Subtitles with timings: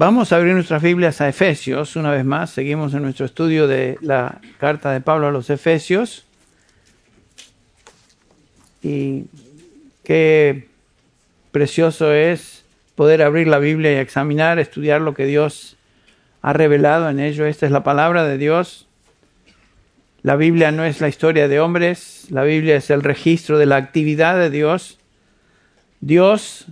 [0.00, 2.48] Vamos a abrir nuestras Biblias a Efesios una vez más.
[2.48, 6.24] Seguimos en nuestro estudio de la carta de Pablo a los Efesios.
[8.82, 9.26] Y
[10.02, 10.68] qué
[11.52, 15.76] precioso es poder abrir la Biblia y examinar, estudiar lo que Dios
[16.40, 17.44] ha revelado en ello.
[17.44, 18.88] Esta es la palabra de Dios.
[20.22, 23.76] La Biblia no es la historia de hombres, la Biblia es el registro de la
[23.76, 24.98] actividad de Dios.
[26.00, 26.68] Dios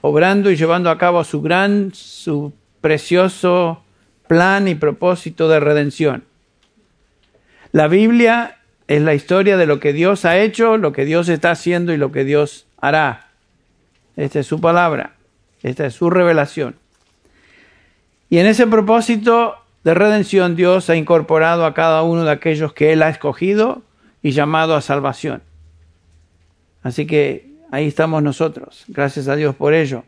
[0.00, 3.82] obrando y llevando a cabo su gran, su precioso
[4.26, 6.24] plan y propósito de redención.
[7.72, 8.58] La Biblia
[8.88, 11.96] es la historia de lo que Dios ha hecho, lo que Dios está haciendo y
[11.96, 13.28] lo que Dios hará.
[14.16, 15.14] Esta es su palabra,
[15.62, 16.76] esta es su revelación.
[18.28, 22.92] Y en ese propósito de redención Dios ha incorporado a cada uno de aquellos que
[22.92, 23.82] Él ha escogido
[24.22, 25.42] y llamado a salvación.
[26.82, 28.84] Así que ahí estamos nosotros.
[28.88, 30.04] Gracias a Dios por ello.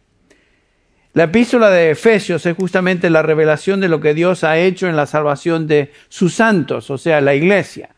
[1.14, 4.96] La epístola de Efesios es justamente la revelación de lo que Dios ha hecho en
[4.96, 7.90] la salvación de sus santos, o sea, la iglesia.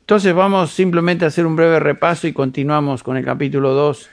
[0.00, 4.08] Entonces vamos simplemente a hacer un breve repaso y continuamos con el capítulo 2,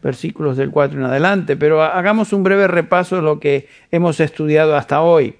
[0.00, 4.76] versículos del 4 en adelante, pero hagamos un breve repaso de lo que hemos estudiado
[4.76, 5.36] hasta hoy.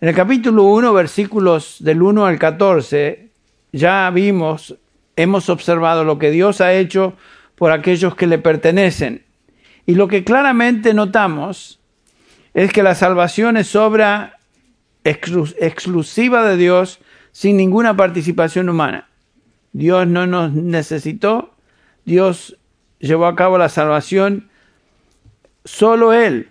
[0.00, 3.28] En el capítulo 1, versículos del 1 al 14,
[3.72, 4.76] ya vimos
[5.18, 7.14] hemos observado lo que Dios ha hecho
[7.56, 9.24] por aquellos que le pertenecen.
[9.84, 11.80] Y lo que claramente notamos
[12.54, 14.38] es que la salvación es obra
[15.02, 17.00] exclusiva de Dios
[17.32, 19.08] sin ninguna participación humana.
[19.72, 21.54] Dios no nos necesitó,
[22.04, 22.56] Dios
[23.00, 24.50] llevó a cabo la salvación
[25.64, 26.48] solo Él,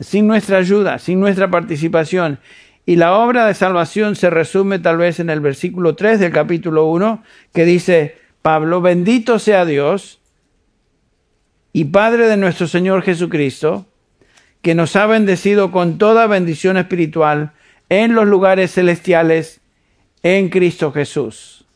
[0.00, 2.40] sin nuestra ayuda, sin nuestra participación.
[2.90, 6.86] Y la obra de salvación se resume tal vez en el versículo 3 del capítulo
[6.86, 7.22] 1,
[7.54, 10.18] que dice, Pablo, bendito sea Dios
[11.72, 13.86] y Padre de nuestro Señor Jesucristo,
[14.60, 17.52] que nos ha bendecido con toda bendición espiritual
[17.90, 19.60] en los lugares celestiales
[20.24, 21.66] en Cristo Jesús.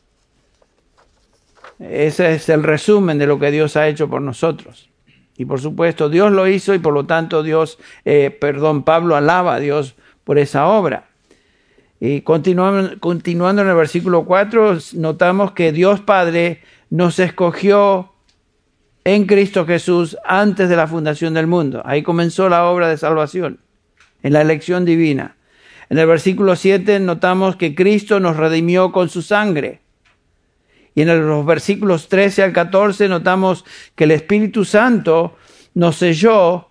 [1.78, 4.90] Ese es el resumen de lo que Dios ha hecho por nosotros.
[5.36, 9.54] Y por supuesto, Dios lo hizo y por lo tanto Dios, eh, perdón, Pablo alaba
[9.54, 9.94] a Dios
[10.24, 11.04] por esa obra.
[12.00, 18.12] Y continuando, continuando en el versículo 4, notamos que Dios Padre nos escogió
[19.04, 21.82] en Cristo Jesús antes de la fundación del mundo.
[21.84, 23.60] Ahí comenzó la obra de salvación,
[24.22, 25.36] en la elección divina.
[25.90, 29.80] En el versículo 7 notamos que Cristo nos redimió con su sangre.
[30.94, 35.36] Y en los versículos 13 al 14 notamos que el Espíritu Santo
[35.74, 36.68] nos selló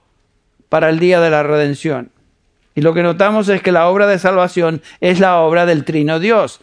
[0.69, 2.12] para el día de la redención.
[2.75, 6.19] Y lo que notamos es que la obra de salvación es la obra del trino
[6.19, 6.59] Dios,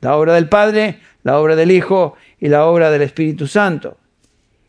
[0.00, 3.98] la obra del Padre, la obra del Hijo y la obra del Espíritu Santo.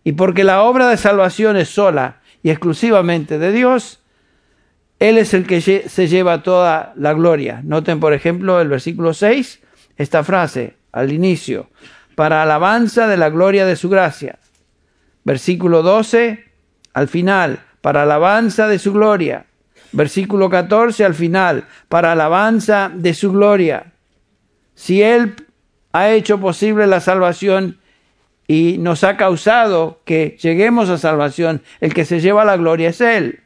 [0.04, 4.02] Y porque la obra de salvación es sola y exclusivamente de Dios,
[5.00, 7.62] Él es el que se lleva toda la gloria.
[7.64, 9.62] Noten, por ejemplo, el versículo 6,
[9.98, 11.70] esta frase al inicio,
[12.16, 14.40] para alabanza de la gloria de su gracia.
[15.24, 16.46] Versículo 12,
[16.94, 19.46] al final, para alabanza de su gloria
[19.96, 23.94] versículo 14 al final, para alabanza de su gloria.
[24.76, 25.36] Si Él
[25.94, 27.80] ha hecho posible la salvación
[28.48, 33.02] y nos ha causado que lleguemos a salvación, el que se lleva la gloria es
[33.02, 33.40] Él.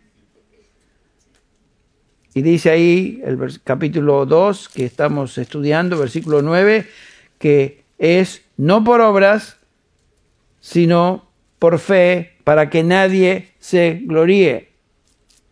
[2.33, 6.87] Y dice ahí el capítulo 2 que estamos estudiando, versículo 9,
[7.37, 9.57] que es no por obras,
[10.59, 11.29] sino
[11.59, 14.68] por fe, para que nadie se gloríe.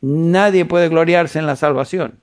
[0.02, 2.20] Nadie puede gloriarse en la salvación.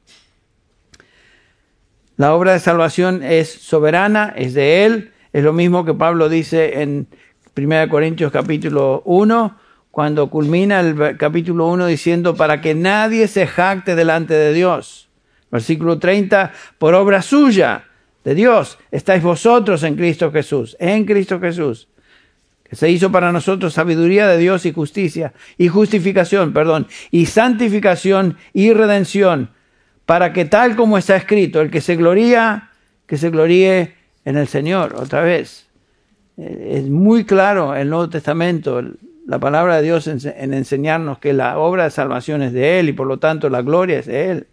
[2.16, 5.12] La obra de salvación es soberana, es de Él.
[5.32, 7.08] Es lo mismo que Pablo dice en
[7.56, 9.58] 1 Corintios capítulo 1,
[9.90, 15.08] cuando culmina el capítulo 1 diciendo, para que nadie se jacte delante de Dios.
[15.50, 17.84] Versículo 30, por obra suya,
[18.24, 21.88] de Dios, estáis vosotros en Cristo Jesús, en Cristo Jesús
[22.74, 28.72] se hizo para nosotros sabiduría de Dios y justicia, y justificación, perdón, y santificación y
[28.72, 29.50] redención,
[30.06, 32.70] para que tal como está escrito, el que se gloría,
[33.06, 33.94] que se gloríe
[34.24, 35.66] en el Señor, otra vez.
[36.36, 38.82] Eh, es muy claro el Nuevo Testamento,
[39.26, 42.92] la palabra de Dios en, enseñarnos que la obra de salvación es de Él y
[42.92, 44.46] por lo tanto la gloria es de Él.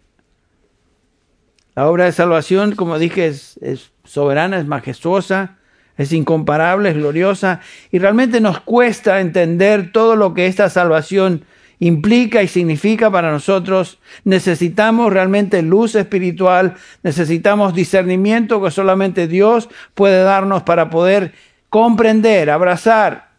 [1.74, 5.58] La obra de salvación, como dije, es soberana, es majestuosa,
[5.96, 7.60] es incomparable, es gloriosa
[7.90, 11.44] y realmente nos cuesta entender todo lo que esta salvación
[11.78, 13.98] implica y significa para nosotros.
[14.24, 21.32] Necesitamos realmente luz espiritual, necesitamos discernimiento que solamente Dios puede darnos para poder
[21.68, 23.30] comprender, abrazar,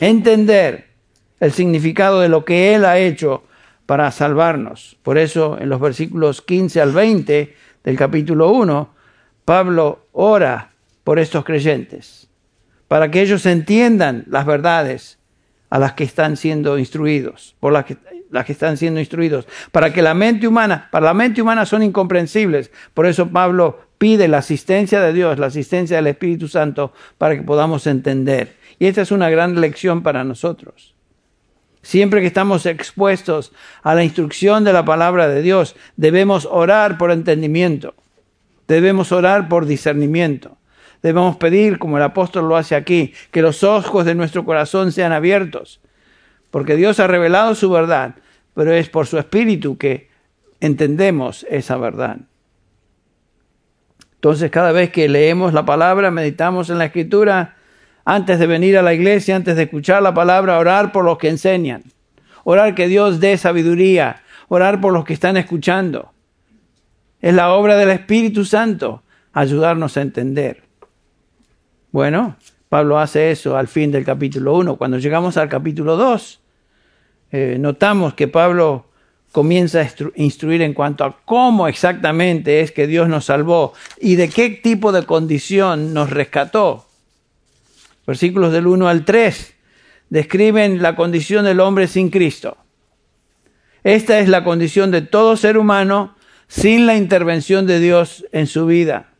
[0.00, 0.88] entender
[1.40, 3.44] el significado de lo que Él ha hecho
[3.86, 4.96] para salvarnos.
[5.02, 7.54] Por eso en los versículos 15 al 20
[7.84, 8.94] del capítulo 1,
[9.44, 10.73] Pablo ora
[11.04, 12.28] por estos creyentes,
[12.88, 15.18] para que ellos entiendan las verdades
[15.70, 17.96] a las que están siendo instruidos, por las que,
[18.30, 21.82] las que están siendo instruidos, para que la mente humana, para la mente humana son
[21.82, 22.70] incomprensibles.
[22.94, 27.42] Por eso Pablo pide la asistencia de Dios, la asistencia del Espíritu Santo, para que
[27.42, 28.56] podamos entender.
[28.78, 30.94] Y esta es una gran lección para nosotros.
[31.82, 33.52] Siempre que estamos expuestos
[33.82, 37.94] a la instrucción de la palabra de Dios, debemos orar por entendimiento,
[38.66, 40.56] debemos orar por discernimiento,
[41.04, 45.12] debemos pedir, como el apóstol lo hace aquí, que los ojos de nuestro corazón sean
[45.12, 45.82] abiertos,
[46.50, 48.14] porque Dios ha revelado su verdad,
[48.54, 50.08] pero es por su espíritu que
[50.60, 52.20] entendemos esa verdad.
[54.14, 57.56] Entonces, cada vez que leemos la palabra, meditamos en la escritura,
[58.06, 61.28] antes de venir a la iglesia, antes de escuchar la palabra, orar por los que
[61.28, 61.82] enseñan,
[62.44, 66.12] orar que Dios dé sabiduría, orar por los que están escuchando.
[67.20, 69.02] Es la obra del Espíritu Santo
[69.34, 70.64] ayudarnos a entender.
[71.94, 72.34] Bueno,
[72.68, 74.74] Pablo hace eso al fin del capítulo 1.
[74.74, 76.40] Cuando llegamos al capítulo 2,
[77.30, 78.86] eh, notamos que Pablo
[79.30, 84.28] comienza a instruir en cuanto a cómo exactamente es que Dios nos salvó y de
[84.28, 86.84] qué tipo de condición nos rescató
[88.08, 89.54] versículos del 1 al 3,
[90.10, 92.56] describen la condición del hombre sin Cristo.
[93.84, 96.16] Esta es la condición de todo ser humano
[96.48, 99.13] sin la intervención de Dios en su vida.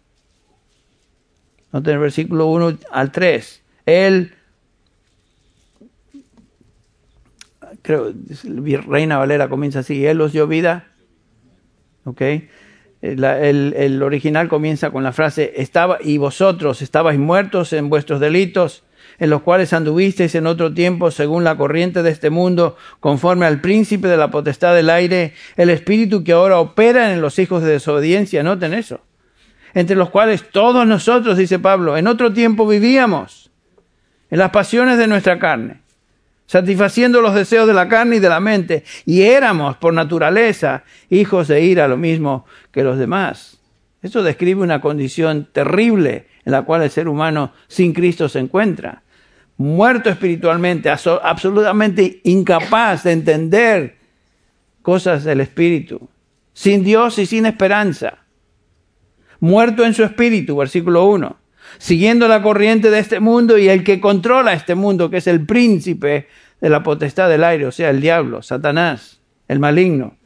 [1.75, 3.63] Noten el versículo 1 al 3.
[3.87, 4.33] Él,
[7.83, 8.13] creo,
[8.87, 10.87] Reina Valera comienza así, Él os dio vida.
[12.05, 12.23] ¿Ok?
[13.03, 18.85] El, original comienza con la frase, estaba, y vosotros estabais muertos en vuestros delitos,
[19.19, 23.61] en los cuales anduvisteis en otro tiempo según la corriente de este mundo, conforme al
[23.61, 27.73] príncipe de la potestad del aire, el espíritu que ahora opera en los hijos de
[27.73, 28.45] desobediencia.
[28.45, 29.01] Noten eso.
[29.75, 33.51] Entre los cuales todos nosotros, dice Pablo, en otro tiempo vivíamos,
[34.31, 35.85] en las pasiones de nuestra carne
[36.47, 41.49] satisfaciendo los deseos de la carne y de la mente, y éramos por naturaleza hijos
[41.49, 43.59] de ira, lo mismo que los demás.
[44.03, 49.03] Eso describe una condición terrible en la cual el ser humano sin Cristo se encuentra,
[49.57, 53.97] muerto espiritualmente, absolutamente incapaz de entender
[54.83, 56.09] cosas del Espíritu,
[56.53, 58.19] sin Dios y sin esperanza,
[59.45, 61.45] muerto en su espíritu, versículo 1
[61.79, 65.45] siguiendo la corriente de este mundo y el que controla este mundo, que es el
[65.45, 66.29] príncipe
[66.61, 70.17] de la potestad del aire, o sea, el diablo, Satanás, el maligno.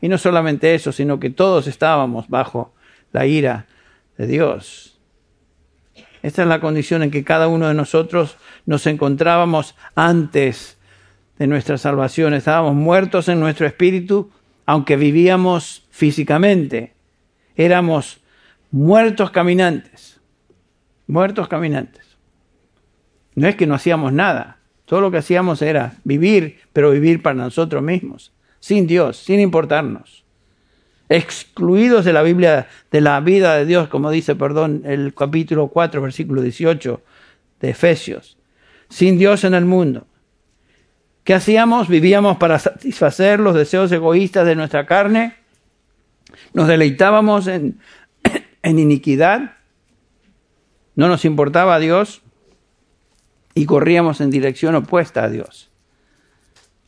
[0.00, 2.74] Y no solamente eso, sino que todos estábamos bajo
[3.12, 3.66] la ira
[4.18, 4.98] de Dios.
[6.22, 8.36] Esta es la condición en que cada uno de nosotros
[8.66, 10.76] nos encontrábamos antes
[11.38, 12.34] de nuestra salvación.
[12.34, 14.30] Estábamos muertos en nuestro espíritu,
[14.66, 16.94] aunque vivíamos físicamente.
[17.54, 18.20] Éramos
[18.70, 20.16] muertos caminantes
[21.06, 22.04] muertos caminantes.
[23.34, 27.36] No es que no hacíamos nada, todo lo que hacíamos era vivir, pero vivir para
[27.36, 30.24] nosotros mismos, sin Dios, sin importarnos.
[31.08, 36.02] Excluidos de la Biblia, de la vida de Dios, como dice, perdón, el capítulo 4,
[36.02, 37.00] versículo 18
[37.60, 38.36] de Efesios.
[38.88, 40.06] Sin Dios en el mundo.
[41.22, 41.88] ¿Qué hacíamos?
[41.88, 45.34] Vivíamos para satisfacer los deseos egoístas de nuestra carne.
[46.52, 47.78] Nos deleitábamos en,
[48.66, 49.52] en iniquidad
[50.96, 52.22] no nos importaba a Dios
[53.54, 55.70] y corríamos en dirección opuesta a Dios.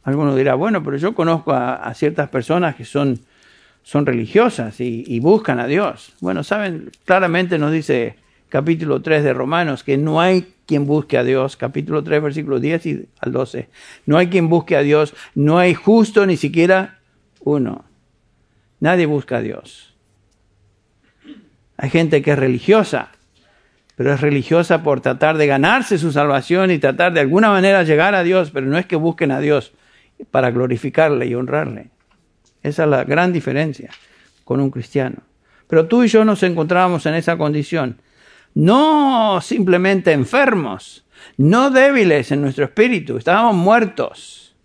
[0.02, 3.20] Alguno dirá, bueno, pero yo conozco a, ciertas personas que son,
[3.84, 6.14] son religiosas y, buscan a Dios.
[6.20, 8.16] Bueno, saben, claramente nos dice
[8.48, 12.86] capítulo 3 de Romanos que no hay quien busque a Dios, capítulo 3, versículos 10
[12.86, 13.68] y al 12.
[14.04, 16.98] No hay quien busque a Dios, no hay justo ni siquiera
[17.38, 17.84] uno.
[18.80, 19.87] Nadie busca a Dios.
[21.78, 23.12] Hay gente que es religiosa,
[23.96, 28.16] pero es religiosa por tratar de ganarse su salvación y tratar de alguna manera llegar
[28.16, 29.72] a Dios, pero no es que busquen a Dios
[30.32, 31.90] para glorificarle y honrarle.
[32.64, 33.90] Esa es la gran diferencia
[34.44, 35.18] con un cristiano.
[35.68, 38.00] Pero tú y yo nos encontrábamos en esa condición,
[38.54, 41.04] no simplemente enfermos,
[41.36, 44.56] no débiles en nuestro espíritu, estábamos muertos,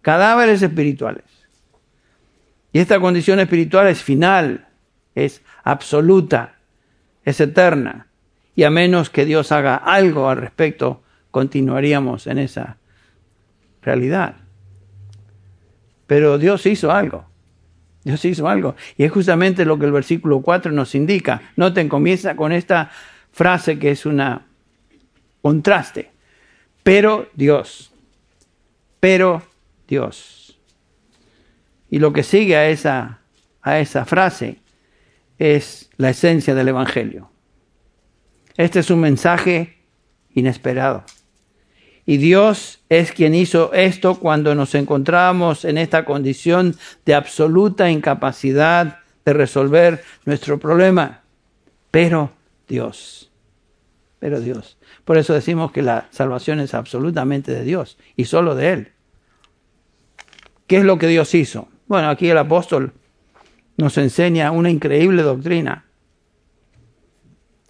[0.00, 1.24] cadáveres espirituales.
[2.72, 4.65] Y esta condición espiritual es final,
[5.16, 6.54] es absoluta,
[7.24, 8.06] es eterna
[8.54, 12.78] y a menos que Dios haga algo al respecto, continuaríamos en esa
[13.82, 14.36] realidad.
[16.06, 17.26] Pero Dios hizo algo.
[18.04, 18.76] Dios hizo algo.
[18.96, 21.42] Y es justamente lo que el versículo 4 nos indica.
[21.56, 22.90] Noten, comienza con esta
[23.32, 24.46] frase que es una
[25.42, 26.10] contraste.
[26.82, 27.92] Pero Dios.
[29.00, 29.42] pero
[29.86, 30.58] Dios.
[31.90, 33.18] Y lo que sigue a esa,
[33.62, 34.58] a esa frase
[35.38, 37.30] es la esencia del Evangelio.
[38.56, 39.78] Este es un mensaje
[40.34, 41.04] inesperado.
[42.06, 49.00] Y Dios es quien hizo esto cuando nos encontramos en esta condición de absoluta incapacidad
[49.24, 51.22] de resolver nuestro problema.
[51.90, 52.30] Pero
[52.68, 53.30] Dios,
[54.20, 54.78] pero Dios.
[55.04, 58.92] Por eso decimos que la salvación es absolutamente de Dios y solo de Él.
[60.68, 61.68] ¿Qué es lo que Dios hizo?
[61.88, 62.92] Bueno, aquí el apóstol
[63.76, 65.84] nos enseña una increíble doctrina.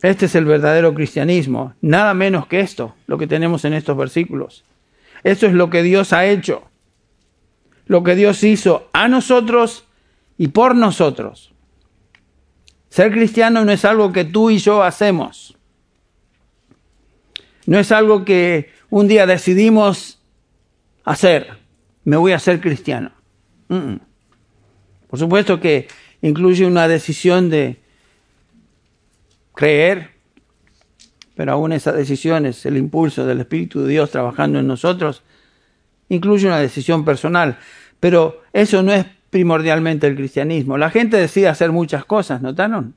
[0.02, 4.64] Este es el verdadero cristianismo, nada menos que esto, lo que tenemos en estos versículos.
[5.24, 6.62] Esto es lo que Dios ha hecho,
[7.86, 9.86] lo que Dios hizo a nosotros
[10.38, 11.52] y por nosotros.
[12.90, 15.56] Ser cristiano no es algo que tú y yo hacemos.
[17.66, 20.22] No es algo que un día decidimos
[21.04, 21.58] hacer.
[22.04, 23.10] Me voy a ser cristiano.
[25.08, 25.88] Por supuesto que
[26.22, 27.80] incluye una decisión de
[29.54, 30.10] creer,
[31.34, 35.22] pero aún esa decisión es el impulso del Espíritu de Dios trabajando en nosotros,
[36.08, 37.58] incluye una decisión personal,
[38.00, 40.78] pero eso no es primordialmente el cristianismo.
[40.78, 42.94] La gente decide hacer muchas cosas, ¿notaron?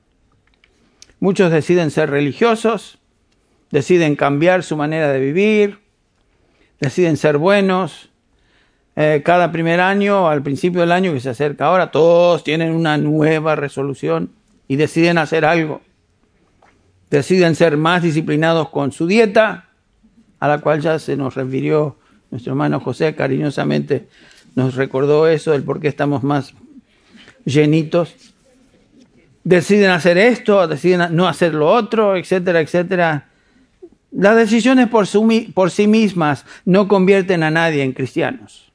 [1.20, 3.00] Muchos deciden ser religiosos,
[3.72, 5.80] deciden cambiar su manera de vivir,
[6.80, 8.09] deciden ser buenos,
[9.02, 12.98] eh, cada primer año, al principio del año que se acerca ahora, todos tienen una
[12.98, 14.32] nueva resolución
[14.68, 15.80] y deciden hacer algo.
[17.10, 19.70] Deciden ser más disciplinados con su dieta,
[20.42, 21.96] a la cual ya se nos refirió
[22.30, 24.10] nuestro hermano José cariñosamente,
[24.56, 26.54] nos recordó eso, el por qué estamos más
[27.46, 28.14] llenitos.
[29.46, 33.30] Deciden hacer esto, deciden no hacer lo otro, etcétera, etcétera.
[34.12, 35.08] Las decisiones por,
[35.54, 38.69] por sí mismas no convierten a nadie en cristianos.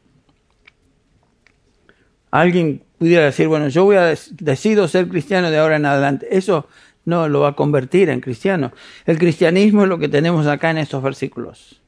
[2.35, 6.26] Alguien pudiera decir, bueno, yo voy a decido ser cristiano de ahora en adelante.
[6.37, 6.67] Eso
[7.05, 8.73] no lo va a convertir en cristiano.
[9.07, 11.81] El cristianismo es lo que tenemos acá en estos versículos.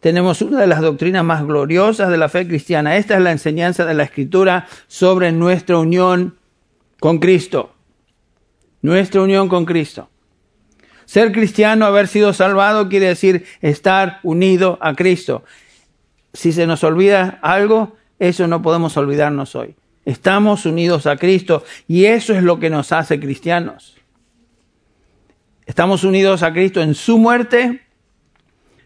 [0.00, 2.96] Tenemos una de las doctrinas más gloriosas de la fe cristiana.
[2.96, 6.38] Esta es la enseñanza de la Escritura sobre nuestra unión
[6.98, 7.74] con Cristo.
[8.80, 10.08] Nuestra unión con Cristo.
[11.04, 15.44] Ser cristiano, haber sido salvado, quiere decir estar unido a Cristo.
[16.32, 19.76] Si se nos olvida algo, eso no podemos olvidarnos hoy.
[20.04, 23.96] Estamos unidos a Cristo y eso es lo que nos hace cristianos.
[25.66, 27.82] Estamos unidos a Cristo en su muerte,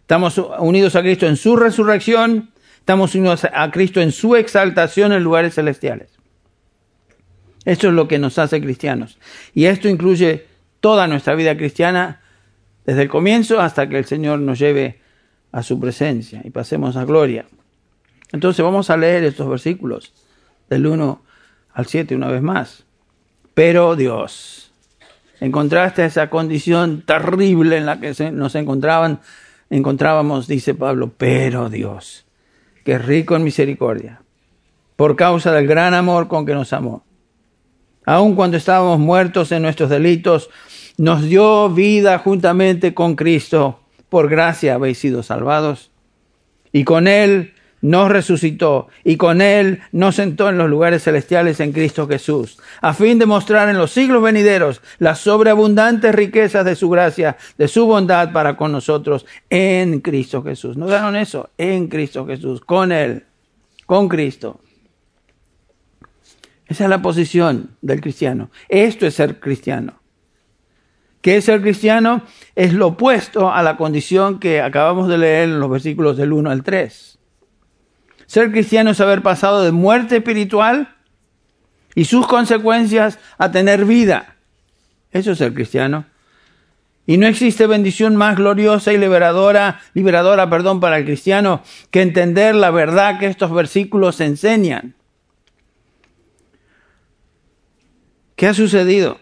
[0.00, 5.22] estamos unidos a Cristo en su resurrección, estamos unidos a Cristo en su exaltación en
[5.22, 6.08] lugares celestiales.
[7.66, 9.18] Esto es lo que nos hace cristianos.
[9.54, 10.46] Y esto incluye
[10.80, 12.22] toda nuestra vida cristiana,
[12.86, 15.00] desde el comienzo hasta que el Señor nos lleve
[15.52, 17.44] a su presencia y pasemos a gloria.
[18.32, 20.12] Entonces vamos a leer estos versículos
[20.68, 21.22] del 1
[21.72, 22.84] al 7 una vez más.
[23.54, 24.72] Pero Dios,
[25.40, 29.20] en contraste a esa condición terrible en la que nos encontraban,
[29.68, 32.26] encontrábamos, dice Pablo, pero Dios,
[32.84, 34.22] que es rico en misericordia,
[34.96, 37.04] por causa del gran amor con que nos amó.
[38.06, 40.50] Aun cuando estábamos muertos en nuestros delitos,
[40.96, 43.80] nos dio vida juntamente con Cristo.
[44.08, 45.90] Por gracia habéis sido salvados.
[46.72, 51.72] Y con Él nos resucitó y con Él nos sentó en los lugares celestiales en
[51.72, 56.90] Cristo Jesús, a fin de mostrar en los siglos venideros las sobreabundantes riquezas de su
[56.90, 60.76] gracia, de su bondad para con nosotros en Cristo Jesús.
[60.76, 61.50] ¿No daron eso?
[61.58, 63.24] En Cristo Jesús, con Él,
[63.86, 64.60] con Cristo.
[66.66, 68.50] Esa es la posición del cristiano.
[68.68, 69.94] Esto es ser cristiano.
[71.20, 72.22] ¿Qué es ser cristiano?
[72.54, 76.48] Es lo opuesto a la condición que acabamos de leer en los versículos del 1
[76.48, 77.19] al 3.
[78.30, 80.94] Ser cristiano es haber pasado de muerte espiritual
[81.96, 84.36] y sus consecuencias a tener vida.
[85.10, 86.04] Eso es ser cristiano.
[87.06, 92.54] Y no existe bendición más gloriosa y liberadora, liberadora, perdón, para el cristiano que entender
[92.54, 94.94] la verdad que estos versículos enseñan.
[98.36, 99.18] ¿Qué ha sucedido?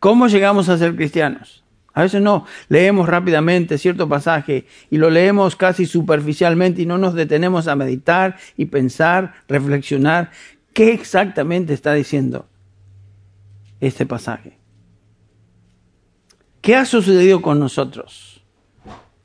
[0.00, 1.62] ¿Cómo llegamos a ser cristianos?
[1.98, 7.14] A veces no, leemos rápidamente cierto pasaje y lo leemos casi superficialmente y no nos
[7.14, 10.30] detenemos a meditar y pensar, reflexionar
[10.72, 12.46] qué exactamente está diciendo
[13.80, 14.58] este pasaje.
[16.60, 18.44] ¿Qué ha sucedido con nosotros?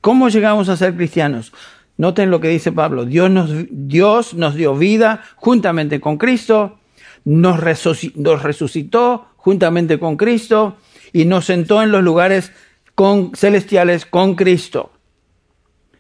[0.02, 1.54] ¿Cómo llegamos a ser cristianos?
[1.98, 3.06] Noten lo que dice Pablo.
[3.06, 6.80] Dios nos, Dios nos dio vida juntamente con Cristo,
[7.24, 10.78] nos resucitó juntamente con Cristo
[11.14, 12.52] y nos sentó en los lugares
[13.36, 14.92] celestiales con Cristo.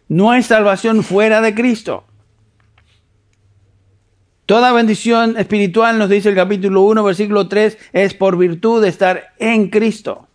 [0.09, 2.03] No hay salvación fuera de Cristo.
[4.45, 9.33] Toda bendición espiritual, nos dice el capítulo 1, versículo 3, es por virtud de estar
[9.39, 10.27] en Cristo.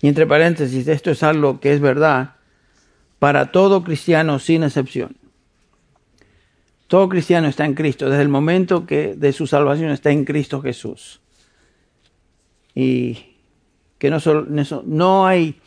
[0.00, 2.36] Y entre paréntesis, esto es algo que es verdad
[3.18, 5.16] para todo cristiano sin excepción.
[6.88, 10.60] Todo cristiano está en Cristo, desde el momento que de su salvación está en Cristo
[10.60, 11.21] Jesús.
[12.74, 13.36] Y
[13.98, 14.46] que no, solo,
[14.84, 15.60] no hay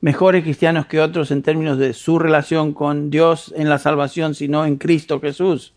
[0.00, 4.64] mejores cristianos que otros en términos de su relación con Dios en la salvación, sino
[4.64, 5.74] en Cristo Jesús.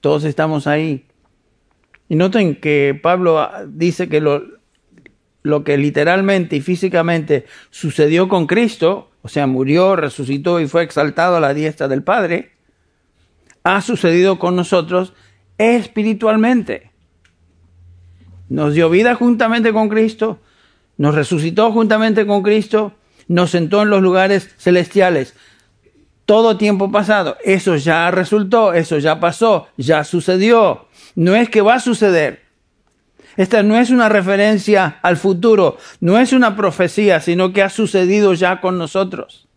[0.00, 1.06] Todos estamos ahí.
[2.08, 4.42] Y noten que Pablo dice que lo,
[5.42, 11.36] lo que literalmente y físicamente sucedió con Cristo, o sea, murió, resucitó y fue exaltado
[11.36, 12.52] a la diestra del Padre,
[13.64, 15.12] ha sucedido con nosotros
[15.58, 16.91] espiritualmente.
[18.48, 20.38] Nos dio vida juntamente con Cristo,
[20.96, 22.92] nos resucitó juntamente con Cristo,
[23.28, 25.34] nos sentó en los lugares celestiales.
[26.26, 30.86] Todo tiempo pasado, eso ya resultó, eso ya pasó, ya sucedió.
[31.14, 32.42] No es que va a suceder,
[33.36, 38.34] esta no es una referencia al futuro, no es una profecía, sino que ha sucedido
[38.34, 39.48] ya con nosotros.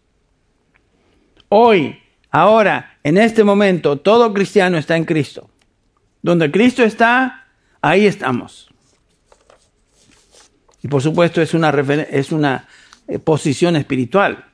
[1.49, 1.99] Hoy,
[2.31, 5.49] ahora, en este momento, todo cristiano está en Cristo.
[6.21, 7.47] Donde Cristo está,
[7.81, 8.69] ahí estamos.
[10.85, 12.67] Y por supuesto es una, es una
[13.07, 14.45] eh, posición espiritual.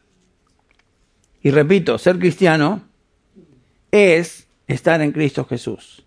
[1.44, 2.84] Y repito, ser cristiano
[3.92, 6.06] es estar en Cristo Jesús.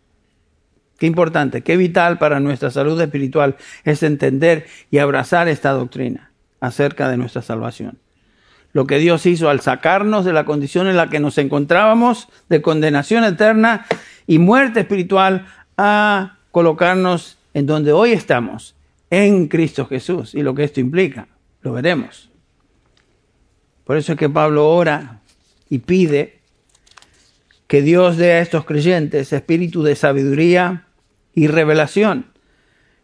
[0.96, 7.10] Qué importante, qué vital para nuestra salud espiritual es entender y abrazar esta doctrina acerca
[7.10, 7.98] de nuestra salvación.
[8.72, 12.62] Lo que Dios hizo al sacarnos de la condición en la que nos encontrábamos, de
[12.62, 13.84] condenación eterna
[14.26, 15.44] y muerte espiritual,
[15.76, 18.74] a colocarnos en donde hoy estamos,
[19.10, 21.28] en Cristo Jesús, y lo que esto implica,
[21.62, 22.30] lo veremos.
[23.84, 25.20] Por eso es que Pablo ora
[25.68, 26.40] y pide
[27.66, 30.86] que Dios dé a estos creyentes espíritu de sabiduría
[31.34, 32.26] y revelación,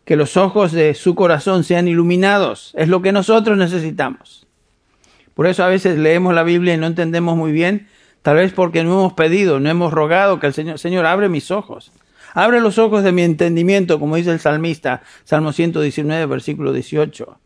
[0.05, 4.47] que los ojos de su corazón sean iluminados, es lo que nosotros necesitamos.
[5.35, 7.89] Por eso a veces leemos la Biblia y no entendemos muy bien,
[8.23, 11.51] tal vez porque no hemos pedido, no hemos rogado que el Señor, Señor, abre mis
[11.51, 11.93] ojos,
[12.35, 17.39] abre los ojos de mi entendimiento, como dice el salmista, Salmo 119, versículo 18.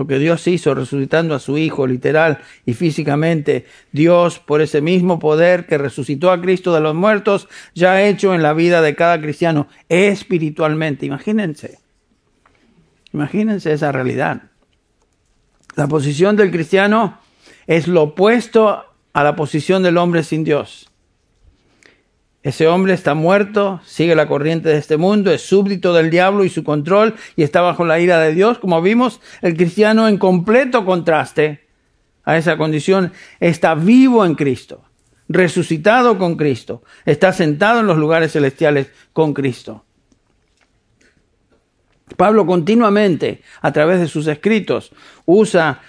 [0.00, 5.18] lo que Dios hizo resucitando a su Hijo literal y físicamente, Dios por ese mismo
[5.18, 8.94] poder que resucitó a Cristo de los muertos, ya ha hecho en la vida de
[8.94, 11.04] cada cristiano espiritualmente.
[11.04, 11.80] Imagínense,
[13.12, 14.44] imagínense esa realidad.
[15.76, 17.18] La posición del cristiano
[17.66, 20.89] es lo opuesto a la posición del hombre sin Dios.
[22.42, 26.48] Ese hombre está muerto, sigue la corriente de este mundo, es súbdito del diablo y
[26.48, 28.58] su control y está bajo la ira de Dios.
[28.58, 31.68] Como vimos, el cristiano en completo contraste
[32.24, 34.84] a esa condición está vivo en Cristo,
[35.28, 39.84] resucitado con Cristo, está sentado en los lugares celestiales con Cristo.
[42.16, 44.92] Pablo continuamente, a través de sus escritos,
[45.26, 45.80] usa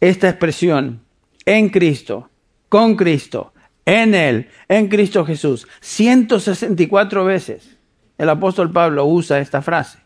[0.00, 1.02] esta expresión
[1.44, 2.30] en Cristo,
[2.68, 3.52] con Cristo,
[3.84, 5.66] en Él, en Cristo Jesús.
[5.80, 7.76] 164 veces
[8.18, 9.98] el apóstol Pablo usa esta frase,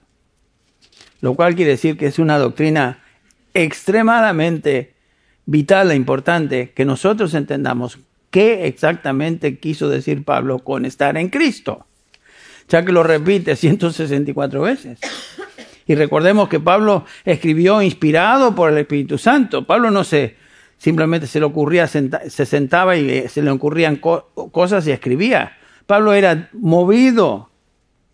[1.20, 3.02] lo cual quiere decir que es una doctrina
[3.52, 4.94] extremadamente
[5.44, 7.98] vital e importante que nosotros entendamos
[8.30, 11.86] qué exactamente quiso decir Pablo con estar en Cristo,
[12.68, 14.98] ya que lo repite 164 veces.
[15.86, 19.66] Y recordemos que Pablo escribió inspirado por el Espíritu Santo.
[19.66, 20.36] Pablo no se
[20.78, 25.56] simplemente se le ocurría, se sentaba y se le ocurrían cosas y escribía.
[25.86, 27.50] Pablo era movido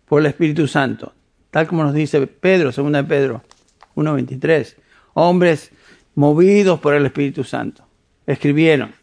[0.05, 1.13] por el Espíritu Santo,
[1.51, 3.41] tal como nos dice Pedro, segunda de Pedro
[3.95, 4.75] 1.23.
[5.13, 5.71] Hombres
[6.15, 7.83] movidos por el Espíritu Santo.
[8.25, 8.93] Escribieron.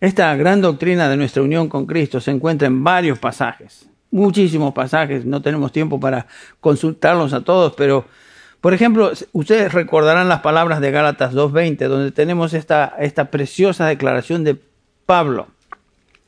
[0.00, 5.24] Esta gran doctrina de nuestra unión con Cristo se encuentra en varios pasajes, muchísimos pasajes,
[5.24, 6.26] no tenemos tiempo para
[6.60, 8.04] consultarlos a todos, pero
[8.64, 14.42] por ejemplo, ustedes recordarán las palabras de Gálatas 2.20, donde tenemos esta, esta preciosa declaración
[14.42, 14.56] de
[15.04, 15.48] Pablo,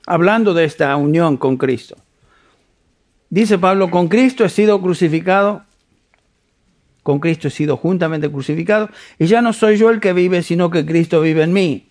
[0.07, 1.97] hablando de esta unión con Cristo.
[3.31, 5.63] Dice Pablo, con Cristo he sido crucificado,
[7.03, 10.69] con Cristo he sido juntamente crucificado, y ya no soy yo el que vive, sino
[10.69, 11.89] que Cristo vive en mí.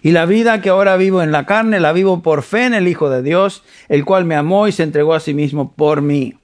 [0.00, 2.88] Y la vida que ahora vivo en la carne, la vivo por fe en el
[2.88, 6.38] Hijo de Dios, el cual me amó y se entregó a sí mismo por mí.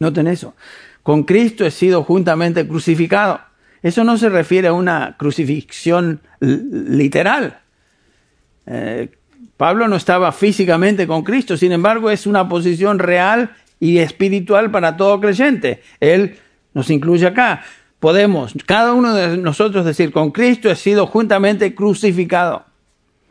[0.00, 0.56] Noten eso.
[1.02, 3.40] Con Cristo he sido juntamente crucificado.
[3.82, 7.60] Eso no se refiere a una crucifixión literal.
[8.66, 9.10] Eh,
[9.56, 14.96] Pablo no estaba físicamente con Cristo, sin embargo es una posición real y espiritual para
[14.96, 15.82] todo creyente.
[15.98, 16.38] Él
[16.74, 17.64] nos incluye acá.
[17.98, 22.64] podemos, cada uno de nosotros decir, con Cristo he sido juntamente crucificado.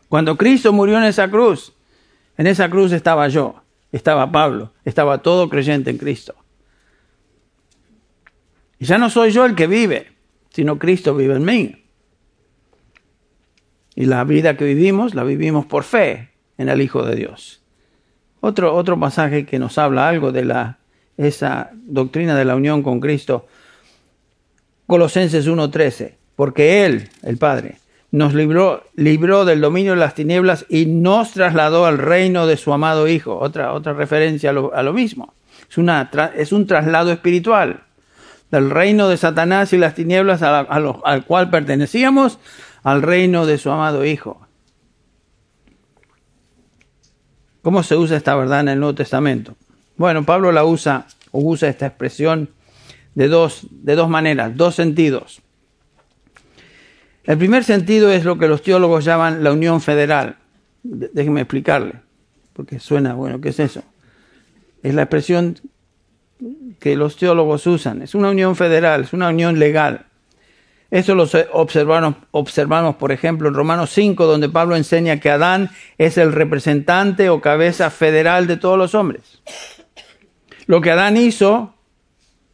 [0.07, 1.73] Cuando Cristo murió en esa cruz,
[2.37, 6.35] en esa cruz estaba yo, estaba Pablo, estaba todo creyente en Cristo.
[8.81, 10.07] Y ya no soy yo el que vive,
[10.49, 11.83] sino Cristo vive en mí.
[13.93, 17.61] Y la vida que vivimos, la vivimos por fe en el Hijo de Dios.
[18.39, 20.79] Otro, otro pasaje que nos habla algo de la,
[21.15, 23.45] esa doctrina de la unión con Cristo,
[24.87, 27.75] Colosenses 1.13, porque Él, el Padre,
[28.09, 32.73] nos libró, libró del dominio de las tinieblas y nos trasladó al reino de su
[32.73, 33.37] amado Hijo.
[33.37, 35.35] Otra, otra referencia a lo, mismo.
[35.69, 37.83] Es, una, es un traslado espiritual
[38.51, 42.37] del reino de Satanás y las tinieblas al cual pertenecíamos
[42.83, 44.41] al reino de su amado Hijo.
[47.61, 49.55] ¿Cómo se usa esta verdad en el Nuevo Testamento?
[49.95, 52.49] Bueno, Pablo la usa o usa esta expresión
[53.15, 55.41] de dos, de dos maneras, dos sentidos.
[57.23, 60.37] El primer sentido es lo que los teólogos llaman la unión federal.
[60.83, 61.93] Déjenme explicarle,
[62.53, 63.83] porque suena, bueno, ¿qué es eso?
[64.81, 65.59] Es la expresión
[66.81, 68.01] que los teólogos usan.
[68.01, 70.07] Es una unión federal, es una unión legal.
[70.89, 76.17] Eso lo observamos, observamos, por ejemplo, en Romanos 5, donde Pablo enseña que Adán es
[76.17, 79.43] el representante o cabeza federal de todos los hombres.
[80.65, 81.75] Lo que Adán hizo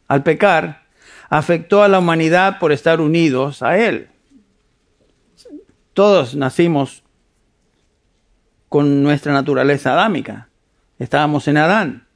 [0.10, 0.84] al pecar
[1.30, 4.10] afectó a la humanidad por estar unidos a él.
[5.94, 7.02] Todos nacimos
[8.68, 10.50] con nuestra naturaleza adámica.
[11.00, 12.07] Estábamos en Adán.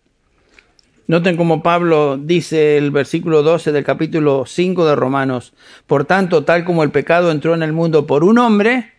[1.12, 5.52] Noten como Pablo dice el versículo 12 del capítulo 5 de Romanos.
[5.86, 8.94] Por tanto, tal como el pecado entró en el mundo por un hombre,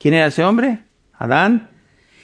[0.00, 0.80] ¿quién era ese hombre?
[1.12, 1.70] Adán.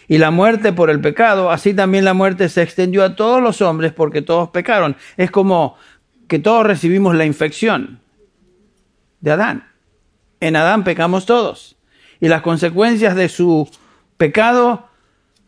[0.09, 3.62] Y la muerte por el pecado, así también la muerte se extendió a todos los
[3.62, 4.97] hombres porque todos pecaron.
[5.16, 5.77] Es como
[6.27, 8.01] que todos recibimos la infección
[9.21, 9.69] de Adán.
[10.40, 11.77] En Adán pecamos todos
[12.19, 13.71] y las consecuencias de su
[14.16, 14.89] pecado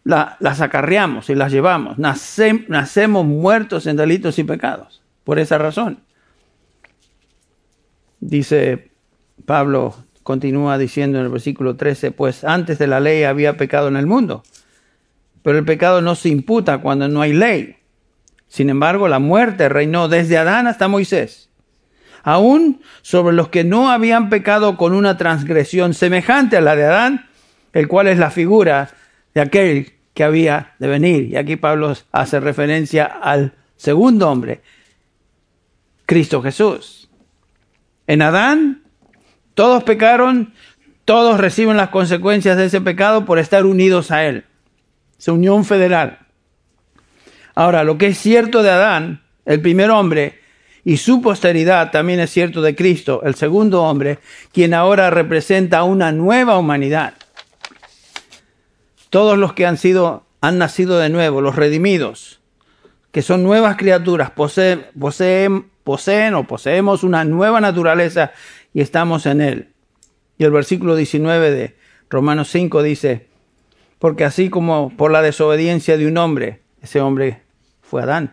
[0.04, 1.98] las acarreamos y las llevamos.
[1.98, 6.00] nacemos muertos en delitos y pecados, por esa razón.
[8.20, 8.90] Dice
[9.46, 13.96] Pablo, continúa diciendo en el versículo 13, pues antes de la ley había pecado en
[13.96, 14.42] el mundo,
[15.42, 17.76] pero el pecado no se imputa cuando no hay ley.
[18.48, 21.48] Sin embargo, la muerte reinó desde Adán hasta Moisés
[22.22, 27.26] aún sobre los que no habían pecado con una transgresión semejante a la de Adán,
[27.72, 28.90] el cual es la figura
[29.34, 31.24] de aquel que había de venir.
[31.24, 34.62] Y aquí Pablo hace referencia al segundo hombre,
[36.06, 37.08] Cristo Jesús.
[38.06, 38.82] En Adán
[39.54, 40.52] todos pecaron,
[41.04, 44.44] todos reciben las consecuencias de ese pecado por estar unidos a Él.
[45.18, 46.18] Es unión federal.
[47.54, 50.40] Ahora, lo que es cierto de Adán, el primer hombre,
[50.84, 54.18] y su posteridad también es cierto de Cristo, el segundo hombre,
[54.52, 57.14] quien ahora representa una nueva humanidad.
[59.12, 62.40] Todos los que han sido han nacido de nuevo, los redimidos,
[63.10, 68.32] que son nuevas criaturas, poseen, poseen, poseen o poseemos una nueva naturaleza
[68.72, 69.68] y estamos en él.
[70.38, 71.76] Y el versículo 19 de
[72.08, 73.26] Romanos 5 dice,
[73.98, 77.42] porque así como por la desobediencia de un hombre, ese hombre
[77.82, 78.32] fue Adán,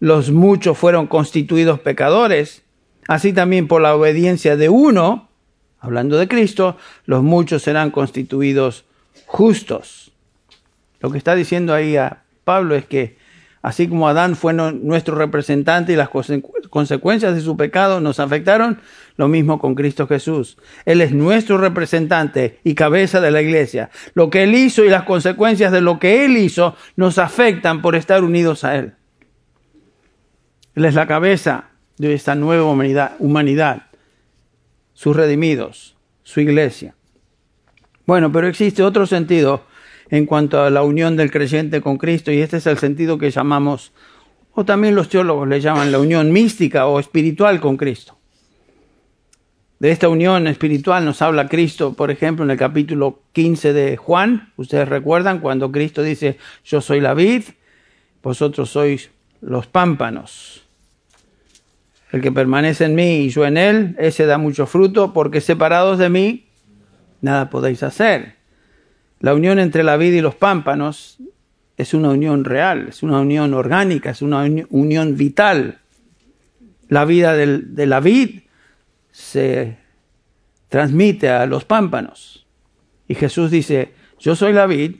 [0.00, 2.64] los muchos fueron constituidos pecadores,
[3.06, 5.28] así también por la obediencia de uno,
[5.78, 8.86] hablando de Cristo, los muchos serán constituidos
[9.26, 10.05] justos.
[11.00, 13.18] Lo que está diciendo ahí a Pablo es que
[13.62, 16.08] así como Adán fue nuestro representante y las
[16.70, 18.80] consecuencias de su pecado nos afectaron,
[19.16, 20.56] lo mismo con Cristo Jesús.
[20.84, 23.90] Él es nuestro representante y cabeza de la iglesia.
[24.14, 27.96] Lo que Él hizo y las consecuencias de lo que Él hizo nos afectan por
[27.96, 28.94] estar unidos a Él.
[30.76, 33.86] Él es la cabeza de esta nueva humanidad, humanidad,
[34.92, 36.94] sus redimidos, su iglesia.
[38.06, 39.64] Bueno, pero existe otro sentido
[40.10, 43.30] en cuanto a la unión del creyente con Cristo y este es el sentido que
[43.30, 43.92] llamamos,
[44.52, 48.16] o también los teólogos le llaman la unión mística o espiritual con Cristo.
[49.78, 54.52] De esta unión espiritual nos habla Cristo, por ejemplo, en el capítulo 15 de Juan.
[54.56, 57.42] Ustedes recuerdan cuando Cristo dice, yo soy la vid,
[58.22, 59.10] vosotros sois
[59.42, 60.62] los pámpanos.
[62.10, 65.98] El que permanece en mí y yo en él, ese da mucho fruto, porque separados
[65.98, 66.46] de mí,
[67.20, 68.35] nada podéis hacer.
[69.20, 71.18] La unión entre la vida y los pámpanos
[71.76, 75.80] es una unión real, es una unión orgánica, es una unión vital.
[76.88, 78.40] La vida de la vid
[79.10, 79.78] se
[80.68, 82.46] transmite a los pámpanos.
[83.08, 84.96] Y Jesús dice, yo soy la vid,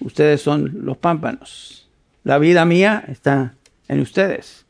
[0.00, 1.88] ustedes son los pámpanos.
[2.24, 3.54] La vida mía está
[3.88, 4.66] en ustedes.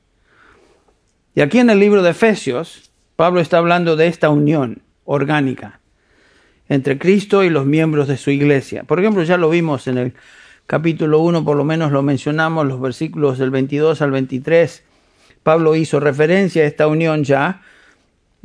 [1.34, 5.81] Y aquí en el libro de Efesios, Pablo está hablando de esta unión orgánica
[6.72, 8.84] entre Cristo y los miembros de su iglesia.
[8.84, 10.14] Por ejemplo, ya lo vimos en el
[10.66, 14.82] capítulo 1, por lo menos lo mencionamos, los versículos del 22 al 23.
[15.42, 17.60] Pablo hizo referencia a esta unión ya.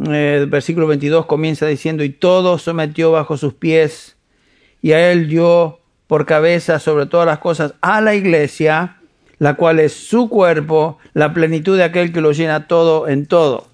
[0.09, 4.17] Eh, el versículo 22 comienza diciendo, y todo sometió bajo sus pies,
[4.81, 8.97] y a él dio por cabeza sobre todas las cosas a la iglesia,
[9.39, 13.67] la cual es su cuerpo, la plenitud de aquel que lo llena todo en todo.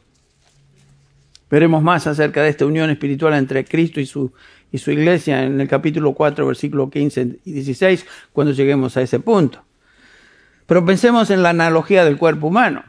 [1.54, 4.34] Veremos más acerca de esta unión espiritual entre Cristo y su,
[4.72, 9.20] y su iglesia en el capítulo 4, versículo 15 y 16, cuando lleguemos a ese
[9.20, 9.63] punto.
[10.66, 12.84] Pero pensemos en la analogía del cuerpo humano.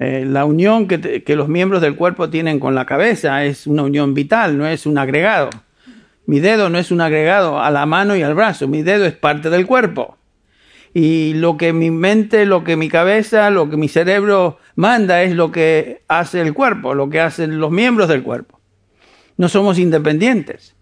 [0.00, 3.84] Eh, la unión que, que los miembros del cuerpo tienen con la cabeza es una
[3.84, 5.50] unión vital, no es un agregado.
[6.26, 9.14] Mi dedo no es un agregado a la mano y al brazo, mi dedo es
[9.14, 10.17] parte del cuerpo
[10.94, 15.34] y lo que mi mente, lo que mi cabeza, lo que mi cerebro manda es
[15.34, 18.60] lo que hace el cuerpo, lo que hacen los miembros del cuerpo.
[19.36, 20.74] No somos independientes.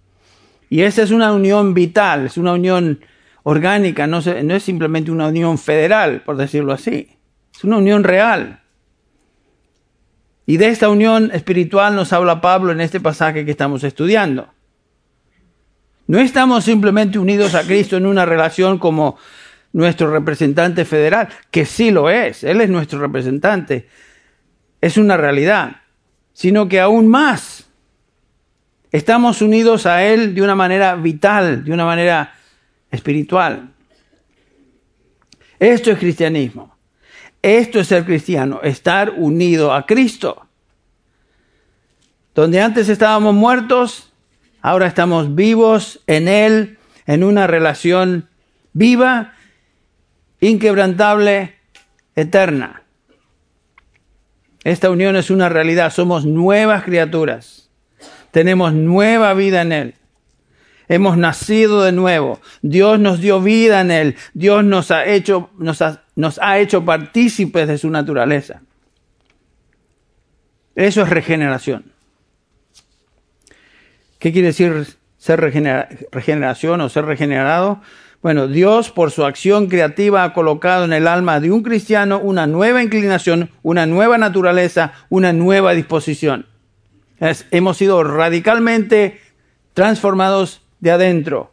[0.70, 3.00] Y esa es una unión vital, es una unión
[3.42, 7.08] orgánica, no, es simplemente una unión federal, por decirlo así.
[7.54, 8.60] Es una unión real.
[10.46, 14.48] Y de esta unión espiritual nos habla Pablo en este pasaje que estamos estudiando.
[16.06, 19.16] No estamos simplemente unidos a Cristo en una relación como
[19.76, 23.86] nuestro representante federal, que sí lo es, Él es nuestro representante,
[24.80, 25.82] es una realidad,
[26.32, 27.68] sino que aún más
[28.90, 32.32] estamos unidos a Él de una manera vital, de una manera
[32.90, 33.68] espiritual.
[35.58, 36.74] Esto es cristianismo.
[37.42, 40.46] Esto es ser cristiano, estar unido a Cristo.
[42.34, 44.10] Donde antes estábamos muertos,
[44.62, 48.30] ahora estamos vivos en Él, en una relación
[48.72, 49.34] viva
[50.48, 51.54] inquebrantable,
[52.14, 52.82] eterna.
[54.64, 57.70] Esta unión es una realidad, somos nuevas criaturas,
[58.30, 59.94] tenemos nueva vida en Él.
[60.88, 62.40] Hemos nacido de nuevo.
[62.62, 64.16] Dios nos dio vida en Él.
[64.34, 68.62] Dios nos ha hecho, nos ha, nos ha hecho partícipes de su naturaleza.
[70.76, 71.92] Eso es regeneración.
[74.18, 77.80] ¿Qué quiere decir ser regeneración o ser regenerado?
[78.26, 82.48] Bueno, Dios por su acción creativa ha colocado en el alma de un cristiano una
[82.48, 86.46] nueva inclinación, una nueva naturaleza, una nueva disposición.
[87.20, 89.20] hemos sido radicalmente
[89.74, 91.52] transformados de adentro.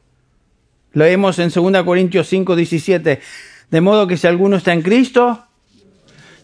[0.93, 3.21] Leemos en 2 Corintios 5, 17.
[3.69, 5.45] De modo que si alguno está en Cristo,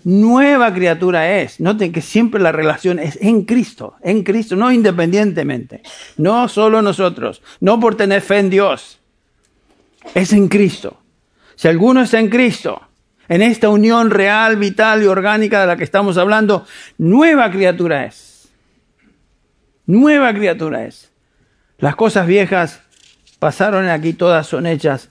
[0.03, 1.59] nueva criatura es.
[1.59, 5.81] Noten que siempre la relación es en Cristo, en Cristo, no independientemente.
[6.17, 8.98] No solo nosotros, no por tener fe en Dios
[10.13, 11.01] es en Cristo.
[11.55, 12.81] Si alguno está en Cristo,
[13.27, 16.65] en esta unión real, vital y orgánica de la que estamos hablando,
[16.97, 18.49] nueva criatura es.
[19.85, 21.11] Nueva criatura es.
[21.77, 22.81] Las cosas viejas
[23.39, 25.09] pasaron aquí, todas son hechas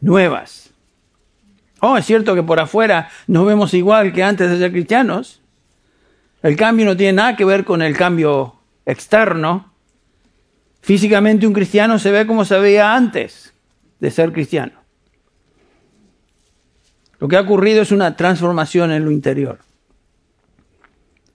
[0.00, 0.70] nuevas.
[1.80, 5.40] Oh, es cierto que por afuera nos vemos igual que antes de ser cristianos.
[6.42, 9.72] El cambio no tiene nada que ver con el cambio externo.
[10.80, 13.53] Físicamente un cristiano se ve como se veía antes
[14.00, 14.72] de ser cristiano.
[17.18, 19.58] Lo que ha ocurrido es una transformación en lo interior.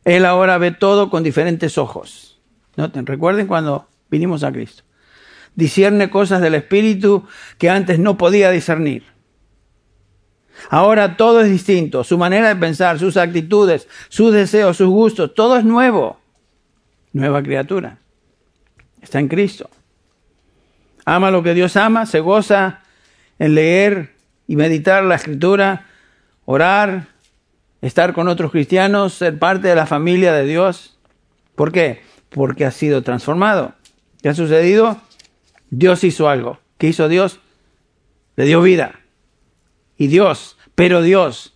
[0.06, 2.40] Él ahora ve todo con diferentes ojos.
[2.76, 4.84] Noten, recuerden cuando vinimos a Cristo.
[5.56, 7.26] Discierne cosas del Espíritu
[7.58, 9.04] que antes no podía discernir.
[10.70, 12.04] Ahora todo es distinto.
[12.04, 16.20] Su manera de pensar, sus actitudes, sus deseos, sus gustos, todo es nuevo.
[17.14, 17.98] Nueva criatura.
[19.02, 19.70] Está en Cristo
[21.16, 22.82] ama lo que Dios ama, se goza
[23.40, 24.16] en leer
[24.48, 25.88] y meditar la escritura,
[26.46, 27.08] orar,
[27.82, 31.00] estar con otros cristianos, ser parte de la familia de Dios.
[31.56, 32.04] ¿Por qué?
[32.30, 33.74] Porque ha sido transformado.
[34.22, 35.02] ¿Qué ha sucedido?
[35.72, 36.60] Dios hizo algo.
[36.78, 37.40] ¿Qué hizo Dios?
[38.36, 39.00] Le dio vida.
[39.98, 41.56] Y Dios, pero Dios,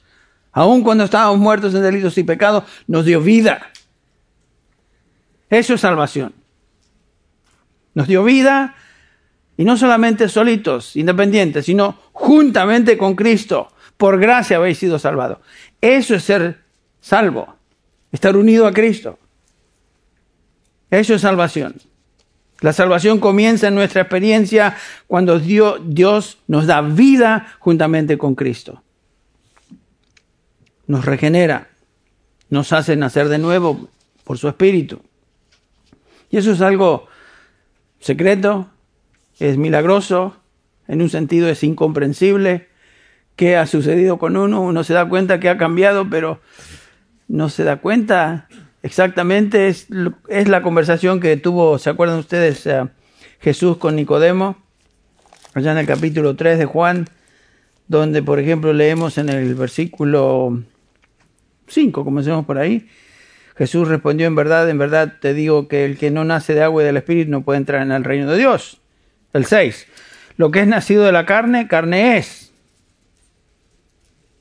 [0.52, 3.72] aun cuando estábamos muertos en delitos y pecados, nos dio vida.
[5.52, 6.34] Eso es salvación.
[7.94, 8.76] Nos dio vida
[9.58, 13.70] y no solamente solitos, independientes, sino juntamente con Cristo.
[13.98, 15.40] Por gracia habéis sido salvados.
[15.80, 16.62] Eso es ser
[17.00, 17.56] salvo,
[18.12, 19.20] estar unido a Cristo.
[20.90, 21.76] Eso es salvación.
[22.62, 28.82] La salvación comienza en nuestra experiencia cuando Dios, Dios nos da vida juntamente con Cristo.
[30.88, 31.70] Nos regenera,
[32.50, 33.90] nos hace nacer de nuevo
[34.24, 35.02] por su Espíritu.
[36.30, 37.08] Y eso es algo
[38.00, 38.70] secreto,
[39.40, 40.38] es milagroso,
[40.88, 42.68] en un sentido es incomprensible,
[43.36, 46.40] qué ha sucedido con uno, uno se da cuenta que ha cambiado, pero
[47.28, 48.48] no se da cuenta
[48.84, 49.68] exactamente.
[49.68, 49.88] Es,
[50.28, 52.66] es la conversación que tuvo, ¿se acuerdan ustedes?
[52.68, 52.88] Eh,
[53.40, 54.58] Jesús con Nicodemo,
[55.54, 57.10] allá en el capítulo 3 de Juan,
[57.88, 60.62] donde, por ejemplo, leemos en el versículo
[61.68, 62.88] 5, comencemos por ahí.
[63.58, 66.82] Jesús respondió, en verdad, en verdad te digo que el que no nace de agua
[66.82, 68.80] y del Espíritu no puede entrar en el reino de Dios.
[69.34, 69.88] El 6.
[70.38, 72.52] Lo que es nacido de la carne, carne es.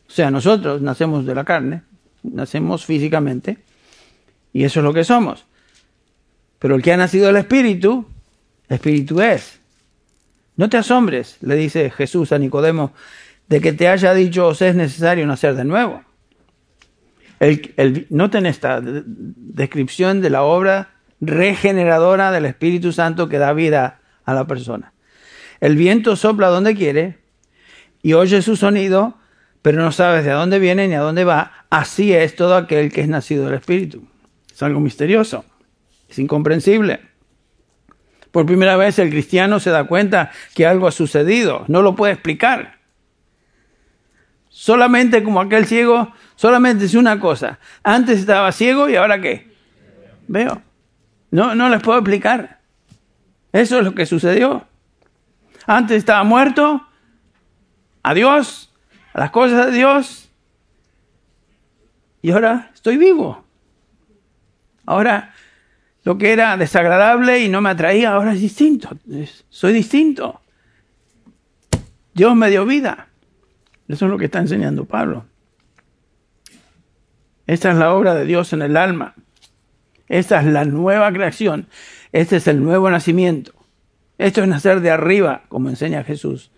[0.09, 1.83] O sea, nosotros nacemos de la carne,
[2.23, 3.59] nacemos físicamente,
[4.53, 5.47] y eso es lo que somos.
[6.59, 8.07] Pero el que ha nacido del Espíritu,
[8.69, 9.59] Espíritu es.
[10.57, 12.93] No te asombres, le dice Jesús a Nicodemo,
[13.49, 16.03] de que te haya dicho os es necesario nacer de nuevo.
[17.41, 24.35] El, noten esta descripción de la obra regeneradora del Espíritu Santo que da vida a
[24.35, 24.93] la persona.
[25.61, 27.19] El viento sopla donde quiere
[28.03, 29.19] y oye su sonido,
[29.63, 31.67] pero no sabes de dónde viene ni a dónde va.
[31.71, 34.05] Así es todo aquel que es nacido del Espíritu.
[34.53, 35.45] Es algo misterioso,
[36.09, 37.01] es incomprensible.
[38.33, 42.15] Por primera vez el cristiano se da cuenta que algo ha sucedido, no lo puede
[42.15, 42.79] explicar.
[44.49, 47.59] Solamente como aquel ciego, solamente es una cosa.
[47.83, 49.51] Antes estaba ciego y ahora qué?
[50.29, 50.63] Veo.
[51.31, 52.62] No, no les puedo explicar.
[53.53, 54.67] Eso es lo que sucedió.
[55.67, 56.87] Antes estaba muerto.
[58.03, 58.73] Adiós.
[59.13, 60.31] A las cosas de Dios.
[62.23, 63.45] Y ahora estoy vivo.
[64.87, 65.35] Ahora
[66.05, 68.91] lo que era desagradable y no me atraía, ahora es distinto.
[69.51, 70.41] Soy distinto.
[72.15, 73.09] Dios me dio vida.
[73.89, 75.27] Eso es lo que está enseñando Pablo.
[77.47, 79.15] Esta es la obra de Dios en el alma.
[80.09, 81.69] Esta es la nueva creación.
[82.13, 83.53] Este es el nuevo nacimiento.
[84.19, 86.51] Esto es nacer de arriba, como enseña Jesús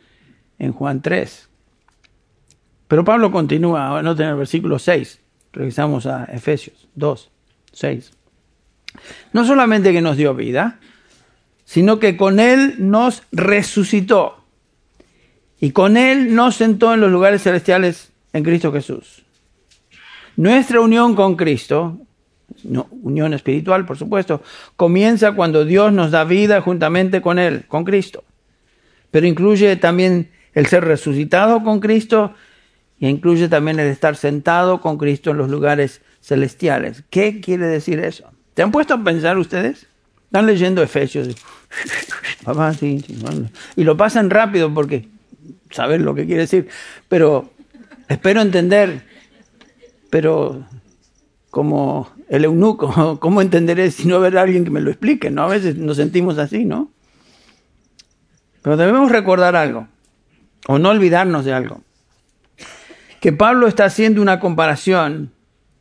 [0.59, 1.49] en Juan 3.
[2.89, 5.21] Pero Pablo continúa, no en el versículo 6.
[5.53, 7.31] Revisamos a Efesios 2,
[7.73, 8.13] 6.
[9.33, 10.79] No solamente que nos dio vida,
[11.65, 14.45] sino que con Él nos resucitó
[15.61, 19.25] y con Él nos sentó en los lugares celestiales en Cristo Jesús.
[20.37, 21.99] Nuestra unión con Cristo,
[23.03, 24.43] unión espiritual por supuesto,
[24.77, 28.25] comienza cuando Dios nos da vida juntamente con Él, con Cristo.
[29.11, 32.35] Pero incluye también el ser resucitado con Cristo
[33.01, 37.05] e incluye también el estar sentado con Cristo en los lugares celestiales.
[37.11, 38.31] ¿Qué quiere decir eso?
[38.55, 39.87] ¿Te han puesto a pensar ustedes?
[40.27, 41.29] Están leyendo Efesios.
[43.77, 45.09] Y lo pasan rápido porque
[45.71, 46.69] saber lo que quiere decir,
[47.09, 47.51] pero
[48.09, 49.03] espero entender,
[50.11, 50.65] pero
[51.51, 55.31] como el eunuco, ¿cómo entenderé si no haber alguien que me lo explique?
[55.31, 55.45] ¿no?
[55.45, 56.91] A veces nos sentimos así, ¿no?
[58.61, 59.87] Pero debemos recordar algo,
[60.67, 61.83] o no olvidarnos de algo,
[63.21, 65.33] que Pablo está haciendo una comparación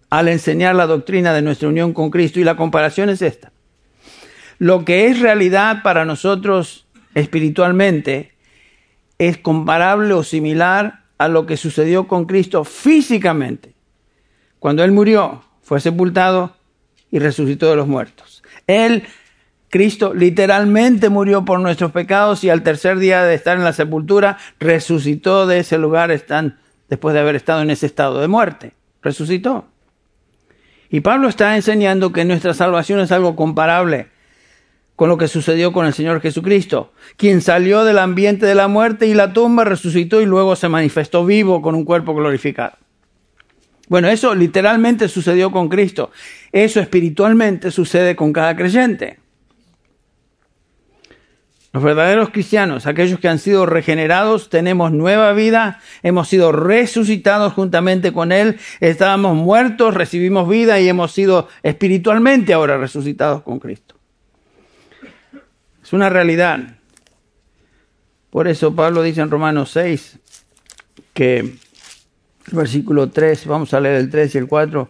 [0.09, 3.51] al enseñar la doctrina de nuestra unión con Cristo, y la comparación es esta.
[4.59, 6.85] Lo que es realidad para nosotros
[7.15, 8.33] espiritualmente
[9.17, 13.73] es comparable o similar a lo que sucedió con Cristo físicamente.
[14.59, 16.55] Cuando Él murió, fue sepultado
[17.09, 18.43] y resucitó de los muertos.
[18.67, 19.03] Él,
[19.69, 24.37] Cristo, literalmente murió por nuestros pecados y al tercer día de estar en la sepultura,
[24.59, 28.73] resucitó de ese lugar después de haber estado en ese estado de muerte.
[29.01, 29.65] Resucitó.
[30.89, 34.07] Y Pablo está enseñando que nuestra salvación es algo comparable
[34.95, 39.07] con lo que sucedió con el Señor Jesucristo, quien salió del ambiente de la muerte
[39.07, 42.77] y la tumba, resucitó y luego se manifestó vivo con un cuerpo glorificado.
[43.89, 46.11] Bueno, eso literalmente sucedió con Cristo.
[46.51, 49.19] Eso espiritualmente sucede con cada creyente.
[51.73, 58.13] Los verdaderos cristianos, aquellos que han sido regenerados, tenemos nueva vida, hemos sido resucitados juntamente
[58.13, 63.95] con Él, estábamos muertos, recibimos vida y hemos sido espiritualmente ahora resucitados con Cristo.
[65.81, 66.59] Es una realidad.
[68.29, 70.19] Por eso Pablo dice en Romanos 6
[71.15, 71.55] que
[72.51, 74.89] versículo 3, vamos a leer el 3 y el 4,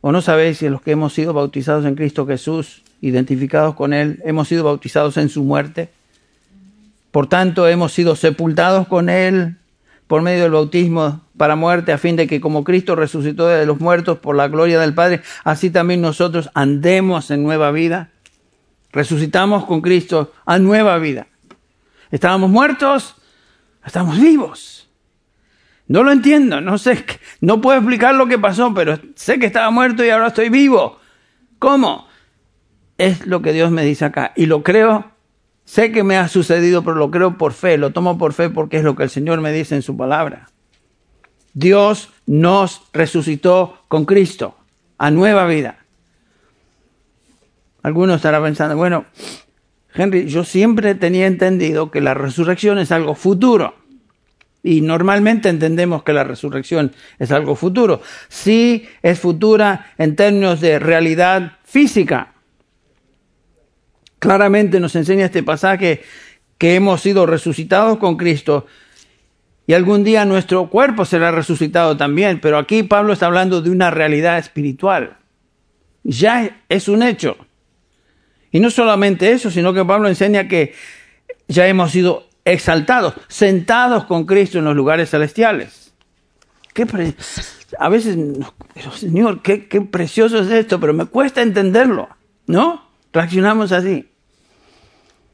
[0.00, 4.20] o no sabéis si los que hemos sido bautizados en Cristo Jesús, identificados con Él,
[4.24, 5.90] hemos sido bautizados en su muerte.
[7.10, 9.56] Por tanto, hemos sido sepultados con Él
[10.06, 13.80] por medio del bautismo para muerte, a fin de que como Cristo resucitó de los
[13.80, 18.10] muertos por la gloria del Padre, así también nosotros andemos en nueva vida.
[18.92, 21.26] Resucitamos con Cristo a nueva vida.
[22.10, 23.16] Estábamos muertos,
[23.84, 24.83] estamos vivos.
[25.86, 27.04] No lo entiendo, no sé,
[27.40, 30.98] no puedo explicar lo que pasó, pero sé que estaba muerto y ahora estoy vivo.
[31.58, 32.06] ¿Cómo?
[32.98, 35.12] Es lo que Dios me dice acá y lo creo.
[35.64, 38.76] Sé que me ha sucedido, pero lo creo por fe, lo tomo por fe porque
[38.76, 40.48] es lo que el Señor me dice en su palabra.
[41.54, 44.56] Dios nos resucitó con Cristo
[44.98, 45.78] a nueva vida.
[47.82, 49.06] Algunos estarán pensando, bueno,
[49.94, 53.74] Henry, yo siempre tenía entendido que la resurrección es algo futuro.
[54.64, 58.00] Y normalmente entendemos que la resurrección es algo futuro.
[58.28, 62.32] Sí es futura en términos de realidad física.
[64.18, 66.02] Claramente nos enseña este pasaje
[66.56, 68.66] que hemos sido resucitados con Cristo
[69.66, 73.90] y algún día nuestro cuerpo será resucitado también, pero aquí Pablo está hablando de una
[73.90, 75.18] realidad espiritual.
[76.04, 77.36] Ya es un hecho.
[78.50, 80.72] Y no solamente eso, sino que Pablo enseña que
[81.48, 85.92] ya hemos sido exaltados, sentados con Cristo en los lugares celestiales.
[86.72, 86.86] Qué
[87.78, 88.18] a veces,
[88.96, 92.08] Señor, qué, qué precioso es esto, pero me cuesta entenderlo,
[92.46, 92.88] ¿no?
[93.12, 94.10] Reaccionamos así.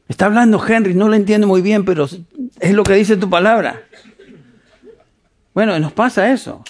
[0.07, 2.05] Está hablando Henry, no lo entiendo muy bien, pero
[2.59, 3.83] es lo que dice tu palabra.
[5.53, 6.63] Bueno, nos pasa eso.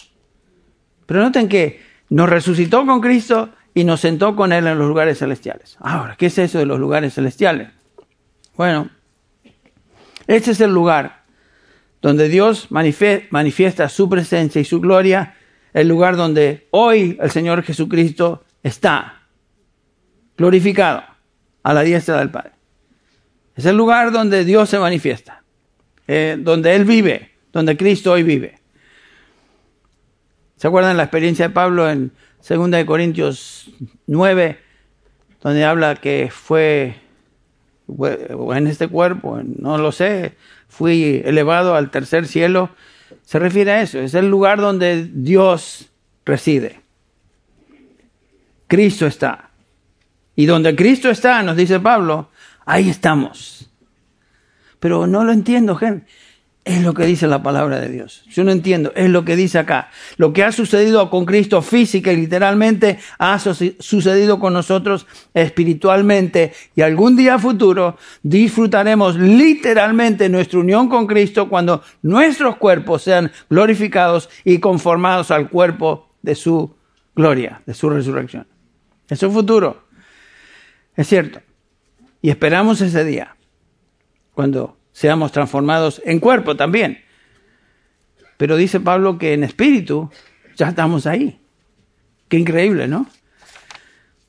[1.05, 5.19] Pero noten que nos resucitó con Cristo y nos sentó con Él en los lugares
[5.19, 5.77] celestiales.
[5.79, 7.69] Ahora, ¿qué es eso de los lugares celestiales?
[8.55, 8.89] Bueno,
[10.31, 11.23] este es el lugar
[12.01, 15.35] donde Dios manifiesta su presencia y su gloria,
[15.73, 19.23] el lugar donde hoy el Señor Jesucristo está,
[20.37, 21.03] glorificado
[21.63, 22.51] a la diestra del Padre.
[23.55, 25.43] Es el lugar donde Dios se manifiesta,
[26.07, 28.57] eh, donde Él vive, donde Cristo hoy vive.
[30.55, 32.13] ¿Se acuerdan la experiencia de Pablo en
[32.47, 33.69] 2 Corintios
[34.07, 34.59] 9,
[35.41, 37.00] donde habla que fue
[38.55, 40.35] en este cuerpo, no lo sé,
[40.67, 42.69] fui elevado al tercer cielo?
[43.23, 45.91] Se refiere a eso, es el lugar donde Dios
[46.25, 46.81] reside.
[48.67, 49.49] Cristo está.
[50.35, 52.29] Y donde Cristo está, nos dice Pablo,
[52.65, 53.69] ahí estamos.
[54.79, 56.07] Pero no lo entiendo, gente.
[56.63, 58.23] Es lo que dice la palabra de Dios.
[58.29, 59.89] Yo no entiendo, es lo que dice acá.
[60.17, 66.81] Lo que ha sucedido con Cristo física y literalmente ha sucedido con nosotros espiritualmente y
[66.81, 74.59] algún día futuro disfrutaremos literalmente nuestra unión con Cristo cuando nuestros cuerpos sean glorificados y
[74.59, 76.75] conformados al cuerpo de su
[77.15, 78.45] gloria, de su resurrección.
[79.09, 79.87] Eso es futuro.
[80.95, 81.41] Es cierto.
[82.21, 83.35] Y esperamos ese día
[84.35, 86.99] cuando seamos transformados en cuerpo también.
[88.37, 90.09] Pero dice Pablo que en espíritu
[90.55, 91.39] ya estamos ahí.
[92.27, 93.07] Qué increíble, ¿no?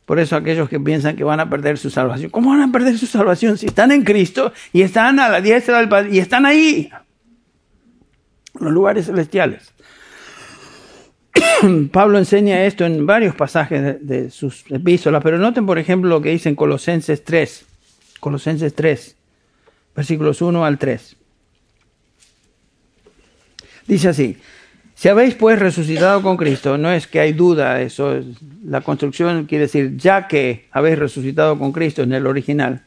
[0.05, 2.99] Por eso aquellos que piensan que van a perder su salvación, ¿cómo van a perder
[2.99, 6.45] su salvación si están en Cristo y están a la diestra del Padre y están
[6.45, 6.91] ahí?
[8.59, 9.73] Los lugares celestiales.
[11.93, 16.21] Pablo enseña esto en varios pasajes de, de, sus epístolas, pero noten por ejemplo lo
[16.21, 17.65] que dice en Colosenses 3.
[18.21, 19.17] Colosenses 3
[19.95, 21.17] versículos 1 al 3.
[23.87, 24.39] Dice así,
[24.95, 28.25] si habéis pues resucitado con Cristo, no es que hay duda, eso es,
[28.65, 32.83] la construcción quiere decir, ya que habéis resucitado con Cristo en el original,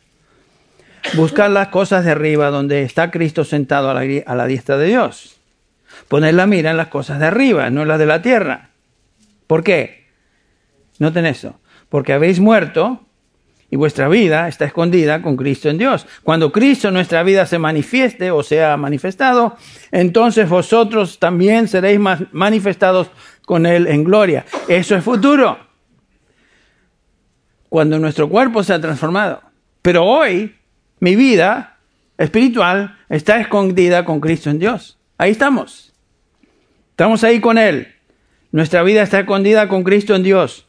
[1.14, 4.88] buscad las cosas de arriba donde está Cristo sentado a la, a la diestra de
[4.88, 5.38] Dios.
[6.08, 8.70] Poned la mira en las cosas de arriba, no en las de la tierra.
[9.48, 10.08] ¿Por qué?
[11.00, 11.60] Noten eso.
[11.90, 13.05] Porque habéis muerto
[13.70, 16.06] y vuestra vida está escondida con Cristo en Dios.
[16.24, 19.58] Cuando Cristo en nuestra vida se manifieste o sea manifestado,
[19.92, 22.00] entonces vosotros también seréis
[22.32, 23.10] manifestados
[23.46, 24.46] con Él en gloria.
[24.68, 25.60] Eso es futuro.
[27.70, 29.42] Cuando nuestro cuerpo se ha transformado.
[29.82, 30.56] Pero hoy
[31.00, 31.78] mi vida
[32.18, 34.98] espiritual está escondida con Cristo en Dios.
[35.18, 35.94] Ahí estamos.
[36.92, 37.94] Estamos ahí con Él.
[38.52, 40.66] Nuestra vida está escondida con Cristo en Dios.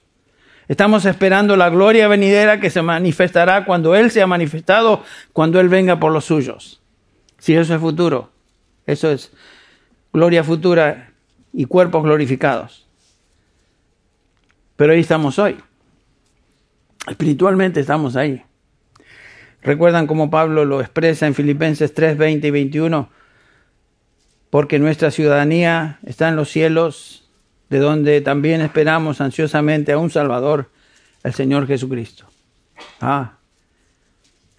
[0.68, 6.00] Estamos esperando la gloria venidera que se manifestará cuando Él sea manifestado, cuando Él venga
[6.00, 6.80] por los suyos.
[7.38, 8.32] Si eso es futuro,
[8.86, 9.32] eso es
[10.12, 11.12] gloria futura
[11.52, 12.86] y cuerpos glorificados.
[14.76, 15.56] Pero ahí estamos hoy.
[17.08, 18.42] Espiritualmente estamos ahí.
[19.62, 23.10] Recuerdan cómo Pablo lo expresa en Filipenses 3, 20 y 21,
[24.50, 27.25] porque nuestra ciudadanía está en los cielos,
[27.68, 30.70] de donde también esperamos ansiosamente a un Salvador,
[31.22, 32.26] el Señor Jesucristo.
[33.00, 33.38] Ah,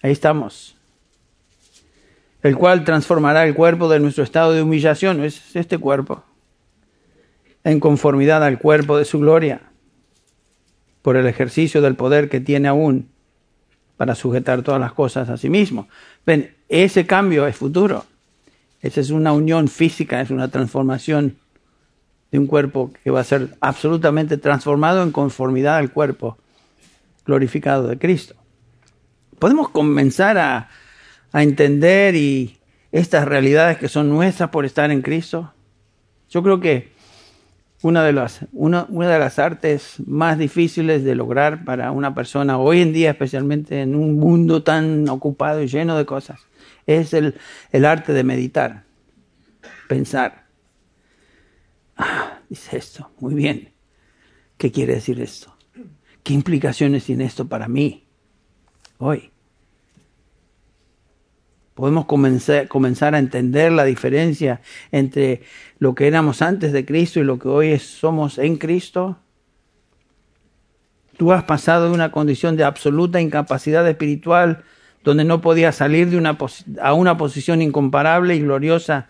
[0.02, 0.76] ahí estamos.
[2.42, 6.22] El cual transformará el cuerpo de nuestro estado de humillación, es este cuerpo,
[7.64, 9.62] en conformidad al cuerpo de su gloria,
[11.02, 13.08] por el ejercicio del poder que tiene aún
[13.96, 15.88] para sujetar todas las cosas a sí mismo.
[16.24, 18.06] Ven, ese cambio es futuro.
[18.80, 21.36] Esa es una unión física, es una transformación
[22.30, 26.36] de un cuerpo que va a ser absolutamente transformado en conformidad al cuerpo
[27.24, 28.34] glorificado de Cristo.
[29.38, 30.68] Podemos comenzar a,
[31.32, 32.58] a entender y
[32.92, 35.52] estas realidades que son nuestras por estar en Cristo.
[36.30, 36.92] Yo creo que
[37.82, 42.58] una de, las, una, una de las artes más difíciles de lograr para una persona
[42.58, 46.40] hoy en día, especialmente en un mundo tan ocupado y lleno de cosas,
[46.86, 47.36] es el,
[47.70, 48.82] el arte de meditar,
[49.86, 50.47] pensar.
[51.98, 53.72] Ah, dice esto, muy bien.
[54.56, 55.54] ¿Qué quiere decir esto?
[56.22, 58.06] ¿Qué implicaciones tiene esto para mí
[58.98, 59.30] hoy?
[61.74, 65.42] Podemos comenzar, a entender la diferencia entre
[65.78, 69.18] lo que éramos antes de Cristo y lo que hoy somos en Cristo.
[71.16, 74.64] Tú has pasado de una condición de absoluta incapacidad espiritual,
[75.04, 76.36] donde no podías salir de una
[76.82, 79.08] a una posición incomparable y gloriosa,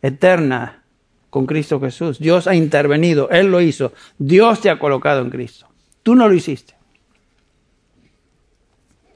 [0.00, 0.85] eterna,
[1.30, 2.18] con Cristo Jesús.
[2.18, 3.92] Dios ha intervenido, Él lo hizo.
[4.18, 5.66] Dios te ha colocado en Cristo.
[6.02, 6.74] Tú no lo hiciste.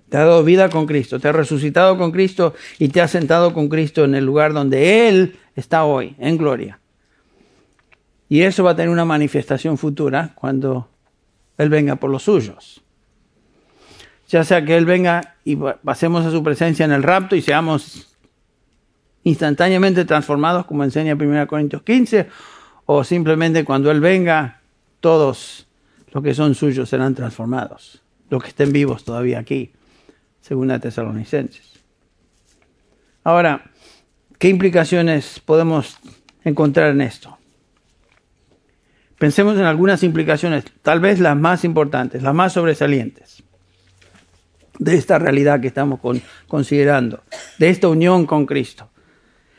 [0.09, 3.55] Te ha dado vida con Cristo, te ha resucitado con Cristo y te ha sentado
[3.55, 6.81] con Cristo en el lugar donde Él está hoy, en gloria.
[8.29, 10.89] Y eso va a tener una manifestación futura cuando
[11.59, 12.83] Él venga por los suyos.
[14.29, 18.10] Ya sea que Él venga y pasemos a su presencia en el rapto y seamos
[19.25, 22.29] instantáneamente transformados, como enseña 1 Corintios 15,
[22.87, 24.61] o simplemente cuando Él venga,
[25.01, 25.67] todos
[26.13, 29.73] los que son suyos serán transformados, los que estén vivos todavía aquí
[30.41, 31.81] según la Tesalonicenses.
[33.25, 33.71] Ahora,
[34.39, 35.99] ¿qué implicaciones podemos
[36.45, 37.37] encontrar en esto?
[39.19, 43.43] Pensemos en algunas implicaciones, tal vez las más importantes, las más sobresalientes
[44.79, 46.01] de esta realidad que estamos
[46.49, 47.23] considerando,
[47.59, 48.90] de esta unión con Cristo.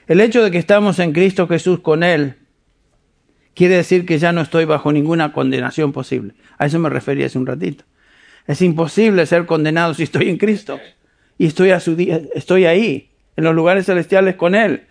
[0.07, 2.35] El hecho de que estamos en Cristo Jesús con Él
[3.53, 6.33] quiere decir que ya no estoy bajo ninguna condenación posible.
[6.57, 7.83] A eso me refería hace un ratito.
[8.47, 10.79] Es imposible ser condenado si estoy en Cristo
[11.37, 14.87] y estoy, a su día, estoy ahí, en los lugares celestiales con Él.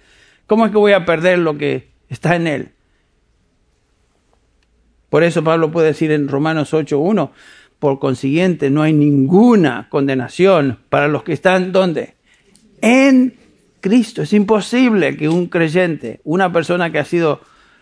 [0.46, 2.72] ¿Cómo es que voy a perder lo que está en Él?
[5.08, 7.30] Por eso Pablo puede decir en Romanos 8.1,
[7.80, 12.14] por consiguiente no hay ninguna condenación para los que están ¿dónde?
[12.80, 13.34] En
[13.80, 14.22] Cristo.
[14.22, 17.40] Es imposible que un creyente, una persona que ha sido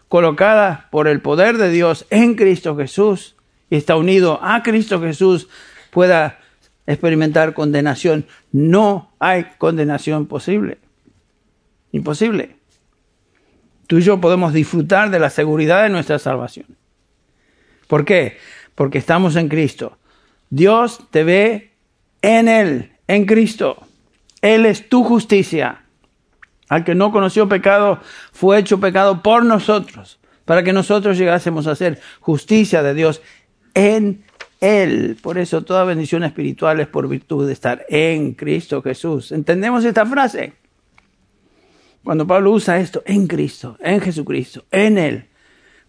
[0.09, 3.37] colocada por el poder de Dios en Cristo Jesús,
[3.71, 5.49] y está unido a Cristo Jesús
[5.91, 6.39] pueda
[6.87, 8.27] experimentar condenación.
[8.51, 10.79] No hay condenación posible.
[11.93, 12.57] Imposible.
[13.87, 16.67] Tú y yo podemos disfrutar de la seguridad de nuestra salvación.
[17.87, 18.39] ¿Por qué?
[18.75, 19.99] Porque estamos en Cristo.
[20.51, 21.73] Dios te ve
[22.23, 23.87] en Él, en Cristo.
[24.41, 25.83] Él es tu justicia.
[26.69, 28.01] Al que no conoció pecado,
[28.33, 33.23] fue hecho pecado por nosotros, para que nosotros llegásemos a ser justicia de Dios
[33.75, 34.25] en
[34.61, 35.17] Él.
[35.23, 39.33] Por eso toda bendición espiritual es por virtud de estar en Cristo Jesús.
[39.33, 40.55] ¿Entendemos esta frase?
[42.05, 45.27] Cuando Pablo usa esto, en Cristo, en Jesucristo, en Él,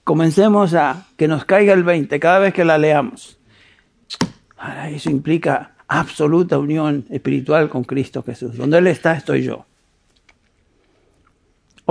[0.04, 3.40] comencemos a que nos caiga el 20 cada vez que la leamos.
[4.90, 8.58] Eso implica absoluta unión espiritual con Cristo Jesús.
[8.58, 9.66] Donde Él está, estoy yo.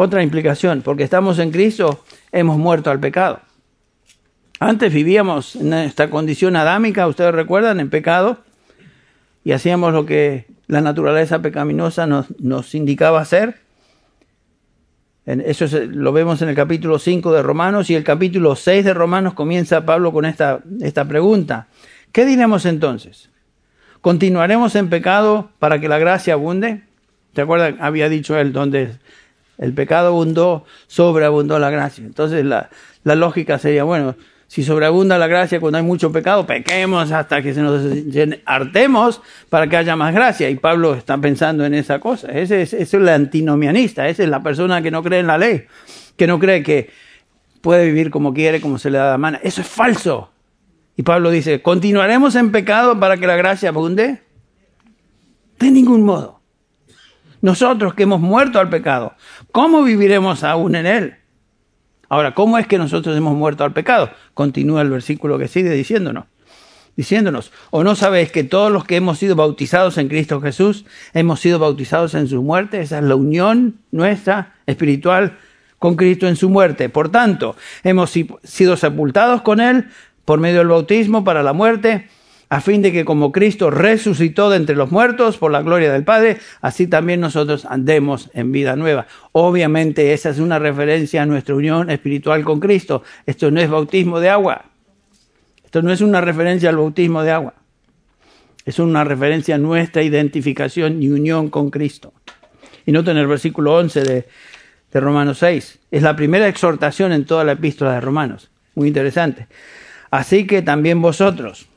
[0.01, 3.41] Otra implicación, porque estamos en Cristo, hemos muerto al pecado.
[4.61, 8.39] Antes vivíamos en esta condición adámica, ustedes recuerdan, en pecado,
[9.43, 13.59] y hacíamos lo que la naturaleza pecaminosa nos, indicaba hacer.
[15.27, 19.35] Eso lo vemos en el capítulo 5 de Romanos y el capítulo 6 de Romanos
[19.35, 21.67] comienza Pablo con esta, esta pregunta.
[22.13, 23.31] ¿Qué diremos entonces?
[24.01, 26.85] ¿Continuaremos en pecado para que la gracia abunde?
[27.33, 27.75] ¿Te acuerdas?
[27.81, 28.93] Había dicho él, donde
[29.59, 32.05] el pecado abundó, sobreabundó la gracia.
[32.05, 32.71] Entonces la,
[33.05, 34.15] la lógica sería, bueno,
[34.49, 37.83] si sobreabunda la gracia cuando hay mucho pecado, pequemos hasta que se nos
[38.47, 40.49] hartemos para que haya más gracia.
[40.49, 42.29] Y Pablo está pensando en esa cosa.
[42.29, 45.67] Ese es, es el antinomianista, esa es la persona que no cree en la ley,
[46.17, 46.91] que no cree que
[47.61, 49.39] puede vivir como quiere, como se le da la mano.
[49.43, 50.31] Eso es falso.
[50.97, 54.23] Y Pablo dice, ¿continuaremos en pecado para que la gracia abunde?
[55.59, 56.38] De ningún modo.
[57.41, 59.15] Nosotros que hemos muerto al pecado,
[59.53, 61.15] ¿cómo viviremos aún en él?
[62.09, 64.11] Ahora, ¿cómo es que nosotros hemos muerto al pecado?
[64.35, 66.25] Continúa el versículo que sigue diciéndonos.
[66.97, 70.85] Diciéndonos, ¿o no sabéis que todos los que hemos sido bautizados en Cristo Jesús
[71.15, 72.81] hemos sido bautizados en su muerte?
[72.81, 75.39] Esa es la unión nuestra espiritual
[75.79, 76.89] con Cristo en su muerte.
[76.89, 78.13] Por tanto, hemos
[78.43, 79.89] sido sepultados con Él
[80.25, 82.09] por medio del bautismo para la muerte
[82.51, 86.05] a fin de que como Cristo resucitó de entre los muertos por la gloria del
[86.05, 89.07] Padre, así también nosotros andemos en vida nueva.
[89.33, 93.03] Obviamente esa es una referencia a nuestra unión espiritual con Cristo.
[93.27, 94.65] Esto no es bautismo de agua.
[95.65, 97.55] Esto no es una referencia al bautismo de agua.
[98.65, 102.15] Es una referencia a nuestra identificación y unión con Cristo.
[102.87, 104.29] Y noten el versículo 11 de,
[104.93, 105.81] de Romanos 6.
[105.91, 109.49] Es la primera exhortación en toda la epístola de Romanos Muy interesante.
[110.11, 111.69] Así que también vosotros,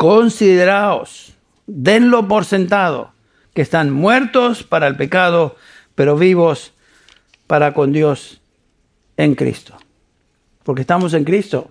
[0.00, 1.34] consideraos,
[1.66, 3.12] denlo por sentado,
[3.52, 5.56] que están muertos para el pecado,
[5.94, 6.72] pero vivos
[7.46, 8.40] para con Dios
[9.18, 9.76] en Cristo.
[10.62, 11.70] Porque estamos en Cristo,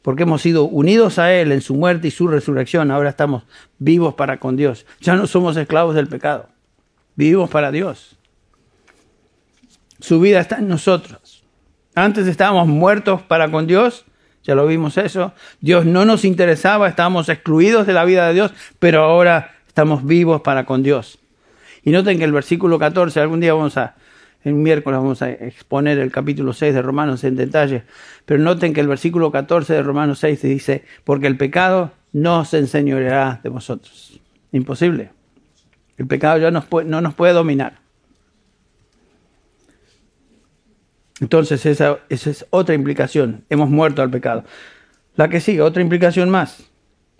[0.00, 3.42] porque hemos sido unidos a Él en su muerte y su resurrección, ahora estamos
[3.80, 4.86] vivos para con Dios.
[5.00, 6.48] Ya no somos esclavos del pecado,
[7.16, 8.16] vivimos para Dios.
[9.98, 11.42] Su vida está en nosotros.
[11.96, 14.04] Antes estábamos muertos para con Dios,
[14.48, 15.34] ya lo vimos eso.
[15.60, 20.40] Dios no nos interesaba, estábamos excluidos de la vida de Dios, pero ahora estamos vivos
[20.40, 21.18] para con Dios.
[21.84, 23.96] Y noten que el versículo 14, algún día vamos a,
[24.44, 27.82] el miércoles vamos a exponer el capítulo 6 de Romanos en detalle,
[28.24, 32.56] pero noten que el versículo 14 de Romanos 6 dice, porque el pecado no se
[32.56, 34.18] enseñoreará de vosotros.
[34.52, 35.10] Imposible.
[35.98, 37.74] El pecado ya no nos puede dominar.
[41.20, 43.44] Entonces esa, esa es otra implicación.
[43.50, 44.44] Hemos muerto al pecado.
[45.16, 46.70] La que sigue, otra implicación más.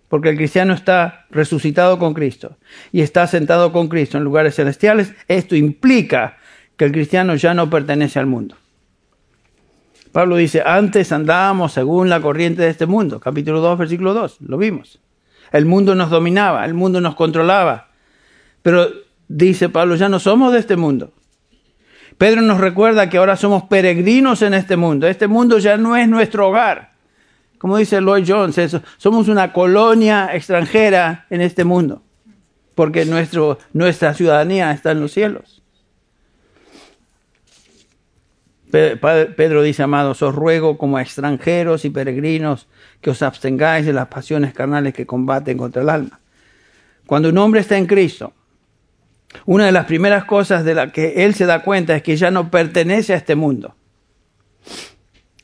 [0.09, 2.57] Porque el cristiano está resucitado con Cristo
[2.93, 5.13] y está sentado con Cristo en lugares celestiales.
[5.27, 6.39] Esto implica
[6.77, 8.57] que el cristiano ya no pertenece al mundo.
[10.13, 13.21] Pablo dice, antes andábamos según la corriente de este mundo.
[13.21, 14.39] Capítulo 2, versículo 2.
[14.41, 15.01] Lo vimos.
[15.53, 17.89] El mundo nos dominaba, el mundo nos controlaba.
[18.63, 18.89] Pero
[19.29, 21.13] dice Pablo, ya no somos de este mundo.
[22.19, 25.07] Pedro nos recuerda que ahora somos peregrinos en este mundo.
[25.07, 26.91] Este mundo ya no es nuestro hogar.
[27.59, 32.03] Como dice Lloyd Jones, somos una colonia extranjera en este mundo,
[32.75, 35.63] porque nuestra ciudadanía está en los cielos.
[38.71, 42.69] Pedro dice, amados, os ruego como extranjeros y peregrinos
[43.01, 46.21] que os abstengáis de las pasiones carnales que combaten contra el alma.
[47.07, 48.35] Cuando un hombre está en Cristo,
[49.45, 52.31] una de las primeras cosas de las que él se da cuenta es que ya
[52.31, 53.75] no pertenece a este mundo.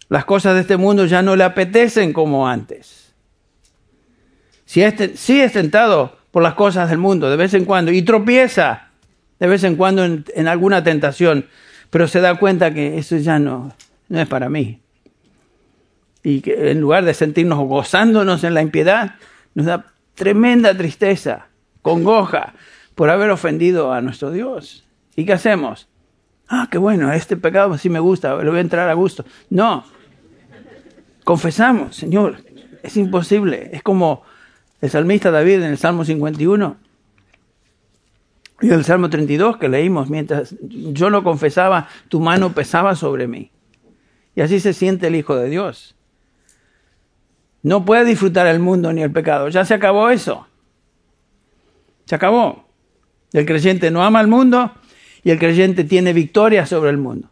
[0.08, 3.14] Las cosas de este mundo ya no le apetecen como antes.
[4.64, 8.88] Si es, es tentado por las cosas del mundo de vez en cuando y tropieza
[9.38, 11.46] de vez en cuando en, alguna tentación,
[11.90, 13.74] pero se da cuenta que eso ya no,
[14.08, 14.80] no es para mí.
[16.22, 19.16] Y que en lugar de sentirnos gozándonos en la impiedad,
[19.54, 21.48] nos da tremenda tristeza,
[21.82, 22.54] congoja,
[22.94, 24.84] por haber ofendido a nuestro Dios.
[25.16, 25.88] ¿Y qué hacemos?
[26.48, 29.24] Ah, qué bueno, este pecado sí me gusta, le voy a entrar a gusto.
[29.50, 29.84] No,
[31.24, 32.36] confesamos, Señor,
[32.82, 33.70] es imposible.
[33.72, 34.22] Es como
[34.80, 36.76] el salmista David en el Salmo 51
[38.60, 43.50] y el Salmo 32 que leímos, mientras yo lo confesaba, tu mano pesaba sobre mí.
[44.36, 45.96] Y así se siente el Hijo de Dios.
[47.62, 49.48] No puede disfrutar el mundo ni el pecado.
[49.48, 50.46] Ya se acabó eso.
[52.04, 52.63] Se acabó.
[53.34, 54.72] El creyente no ama al mundo
[55.24, 57.28] y el creyente tiene victoria sobre el mundo.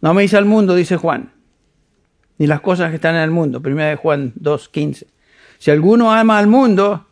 [0.00, 1.32] No améis al mundo, dice Juan,
[2.38, 3.60] ni las cosas que están en el mundo.
[3.60, 5.06] Primera de Juan 2.15.
[5.58, 7.06] Si alguno ama al mundo,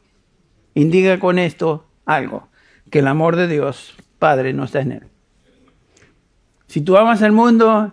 [0.74, 2.48] indica con esto algo,
[2.90, 5.02] que el amor de Dios, Padre, no está en él.
[6.68, 7.92] Si tú amas el mundo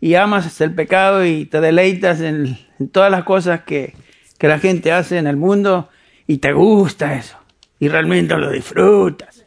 [0.00, 2.58] y amas el pecado y te deleitas en,
[2.92, 3.94] todas las cosas que,
[4.38, 5.88] que la gente hace en el mundo
[6.28, 7.36] y te gusta eso,
[7.78, 9.44] y realmente lo disfrutas.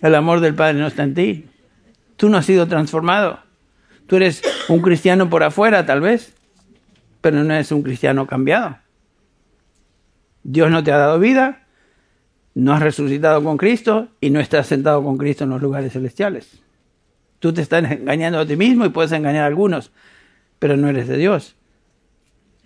[0.00, 1.46] El amor del Padre no está en ti.
[2.16, 3.40] Tú no has sido transformado.
[4.06, 6.34] Tú eres un cristiano por afuera, tal vez,
[7.20, 8.78] pero no eres un cristiano cambiado.
[10.42, 11.66] Dios no te ha dado vida,
[12.54, 16.60] no has resucitado con Cristo y no estás sentado con Cristo en los lugares celestiales.
[17.38, 19.92] Tú te estás engañando a ti mismo y puedes engañar a algunos,
[20.58, 21.56] pero no eres de Dios.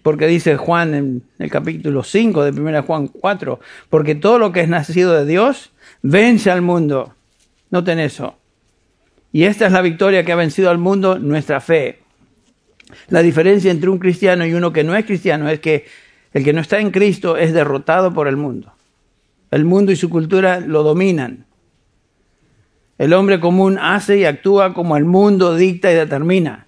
[0.04, 4.60] Porque dice Juan en el capítulo 5 de 1 Juan 4, porque todo lo que
[4.60, 7.14] es nacido de Dios vence al mundo.
[7.70, 8.36] Noten eso.
[9.32, 12.00] Y esta es la victoria que ha vencido al mundo, nuestra fe.
[13.08, 15.86] La diferencia entre un cristiano y uno que no es cristiano es que
[16.34, 18.74] el que no está en Cristo es derrotado por el mundo.
[19.50, 21.46] El mundo y su cultura lo dominan.
[22.98, 26.63] El hombre común hace y actúa como el mundo dicta y determina.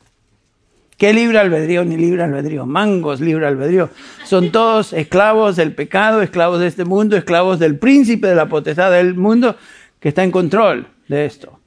[0.96, 2.64] ¿Qué libre albedrío ni libre albedrío?
[2.64, 3.90] Mangos libre albedrío.
[4.24, 8.90] Son todos esclavos del pecado, esclavos de este mundo, esclavos del príncipe de la potestad
[8.90, 9.56] del mundo
[10.00, 11.60] que está en control de esto.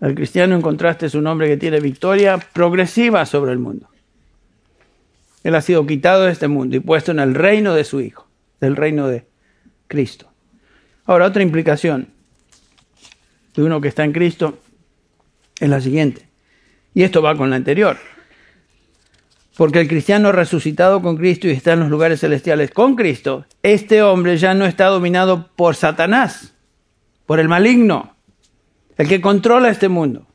[0.00, 3.88] El cristiano en contraste es un hombre que tiene victoria progresiva sobre el mundo.
[5.42, 8.28] Él ha sido quitado de este mundo y puesto en el reino de su Hijo,
[8.60, 9.26] del reino de
[9.86, 10.30] Cristo.
[11.06, 12.08] Ahora, otra implicación
[13.54, 14.58] de uno que está en Cristo
[15.58, 16.27] es la siguiente.
[16.94, 17.96] Y esto va con la anterior.
[19.56, 24.02] Porque el cristiano resucitado con Cristo y está en los lugares celestiales con Cristo, este
[24.02, 26.54] hombre ya no está dominado por Satanás,
[27.26, 28.14] por el maligno,
[28.96, 30.26] el que controla este mundo.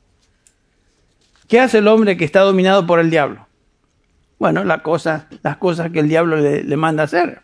[1.47, 3.47] ¿Qué hace el hombre que está dominado por el diablo?
[4.39, 7.43] Bueno, la cosa, las cosas que el diablo le, manda hacer.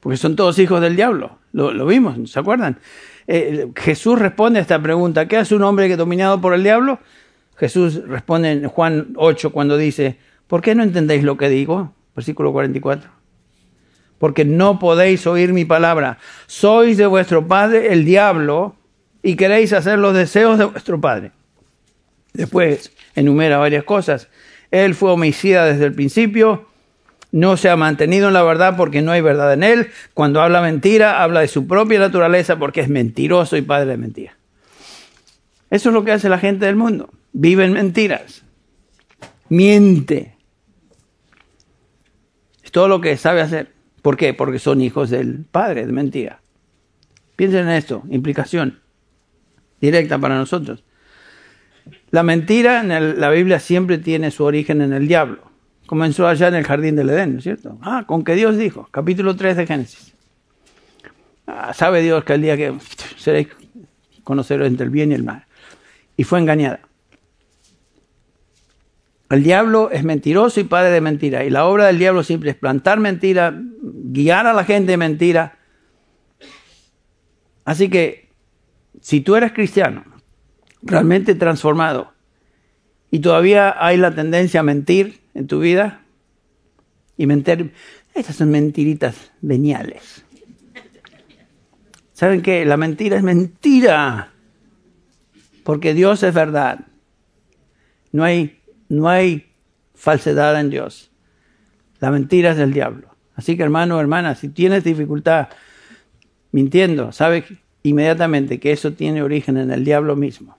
[0.00, 1.38] Porque son todos hijos del diablo.
[1.52, 2.80] Lo, lo vimos, ¿se acuerdan?
[3.28, 5.28] Eh, Jesús responde a esta pregunta.
[5.28, 6.98] ¿Qué hace un hombre que dominado por el diablo?
[7.58, 11.92] Jesús responde en Juan 8 cuando dice, ¿por qué no entendéis lo que digo?
[12.14, 13.10] Versículo 44.
[14.18, 16.18] Porque no podéis oír mi palabra.
[16.46, 18.76] Sois de vuestro padre el diablo
[19.22, 21.32] y queréis hacer los deseos de vuestro padre.
[22.32, 24.28] Después enumera varias cosas.
[24.70, 26.66] Él fue homicida desde el principio,
[27.32, 29.90] no se ha mantenido en la verdad porque no hay verdad en él.
[30.14, 34.36] Cuando habla mentira, habla de su propia naturaleza porque es mentiroso y padre de mentira.
[35.70, 37.10] Eso es lo que hace la gente del mundo.
[37.32, 38.44] Vive en mentiras.
[39.48, 40.36] Miente.
[42.62, 43.72] Es todo lo que sabe hacer.
[44.02, 44.34] ¿Por qué?
[44.34, 46.40] Porque son hijos del padre de mentira.
[47.36, 48.80] Piensen en esto, implicación
[49.80, 50.84] directa para nosotros.
[52.10, 55.42] La mentira en la Biblia siempre tiene su origen en el diablo.
[55.86, 57.78] Comenzó allá en el jardín del Edén, ¿no es cierto?
[57.80, 60.12] Ah, con que Dios dijo, capítulo 3 de Génesis.
[61.46, 62.74] Ah, sabe Dios que el día que
[63.16, 63.48] seréis
[64.22, 65.46] conoceros entre el bien y el mal.
[66.16, 66.80] Y fue engañada.
[69.30, 71.44] El diablo es mentiroso y padre de mentira.
[71.44, 75.58] Y la obra del diablo siempre es plantar mentira, guiar a la gente de mentira.
[77.64, 78.30] Así que,
[79.02, 80.04] si tú eres cristiano,
[80.80, 82.14] realmente transformado,
[83.10, 86.02] y todavía hay la tendencia a mentir en tu vida,
[87.18, 87.72] y mentir,
[88.14, 90.24] estas son mentiritas veniales.
[92.14, 92.64] ¿Saben qué?
[92.64, 94.32] La mentira es mentira,
[95.64, 96.80] porque Dios es verdad.
[98.12, 98.57] No hay,
[98.88, 99.52] no hay
[99.94, 101.10] falsedad en Dios.
[102.00, 103.08] La mentira es del diablo.
[103.34, 105.48] Así que hermano hermana, si tienes dificultad
[106.52, 107.44] mintiendo, sabes
[107.82, 110.56] inmediatamente que eso tiene origen en el diablo mismo.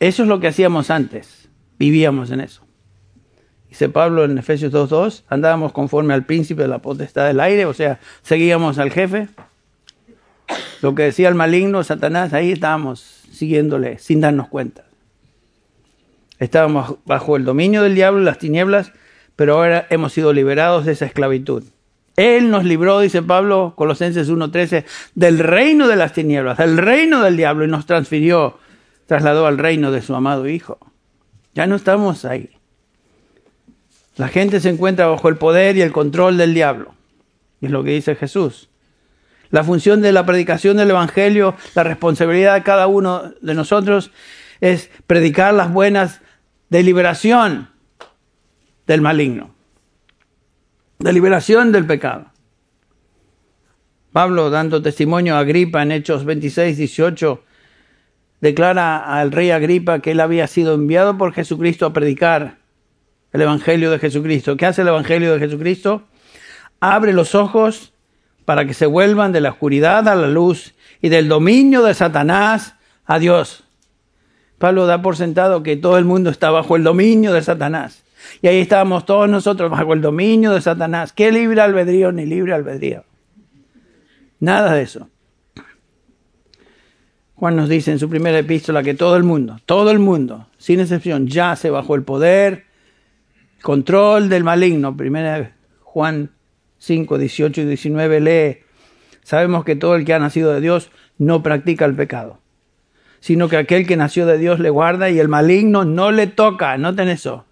[0.00, 2.64] Eso es lo que hacíamos antes, vivíamos en eso.
[3.68, 7.74] Dice Pablo en Efesios 2.2, andábamos conforme al príncipe de la potestad del aire, o
[7.74, 9.28] sea, seguíamos al jefe.
[10.82, 14.84] Lo que decía el maligno, Satanás, ahí estábamos siguiéndole sin darnos cuenta.
[16.38, 18.92] Estábamos bajo el dominio del diablo, las tinieblas,
[19.34, 21.64] pero ahora hemos sido liberados de esa esclavitud.
[22.16, 24.84] Él nos libró, dice Pablo, Colosenses 1.13,
[25.14, 28.58] del reino de las tinieblas, del reino del diablo, y nos transfirió
[29.06, 30.78] trasladó al reino de su amado Hijo.
[31.54, 32.50] Ya no estamos ahí.
[34.16, 36.94] La gente se encuentra bajo el poder y el control del diablo.
[37.60, 38.69] Es lo que dice Jesús.
[39.50, 44.12] La función de la predicación del Evangelio, la responsabilidad de cada uno de nosotros
[44.60, 46.20] es predicar las buenas
[46.68, 47.70] de liberación
[48.86, 49.54] del maligno,
[50.98, 52.26] de liberación del pecado.
[54.12, 57.44] Pablo, dando testimonio a Agripa en Hechos 26, 18,
[58.40, 62.58] declara al rey Agripa que él había sido enviado por Jesucristo a predicar
[63.32, 64.56] el Evangelio de Jesucristo.
[64.56, 66.04] ¿Qué hace el Evangelio de Jesucristo?
[66.80, 67.92] Abre los ojos
[68.50, 72.74] para que se vuelvan de la oscuridad a la luz y del dominio de Satanás
[73.06, 73.62] a Dios.
[74.58, 78.02] Pablo da por sentado que todo el mundo está bajo el dominio de Satanás.
[78.42, 81.12] Y ahí estábamos todos nosotros bajo el dominio de Satanás.
[81.12, 83.04] ¿Qué libre albedrío ni libre albedrío?
[84.40, 85.08] Nada de eso.
[87.36, 90.80] Juan nos dice en su primera epístola que todo el mundo, todo el mundo, sin
[90.80, 92.64] excepción, yace bajo el poder,
[93.62, 94.96] control del maligno.
[94.96, 96.32] Primera Juan
[96.80, 98.58] 5, 18 y 19 lee,
[99.22, 102.40] sabemos que todo el que ha nacido de Dios no practica el pecado,
[103.20, 106.76] sino que aquel que nació de Dios le guarda y el maligno no le toca.
[106.78, 107.44] Noten eso.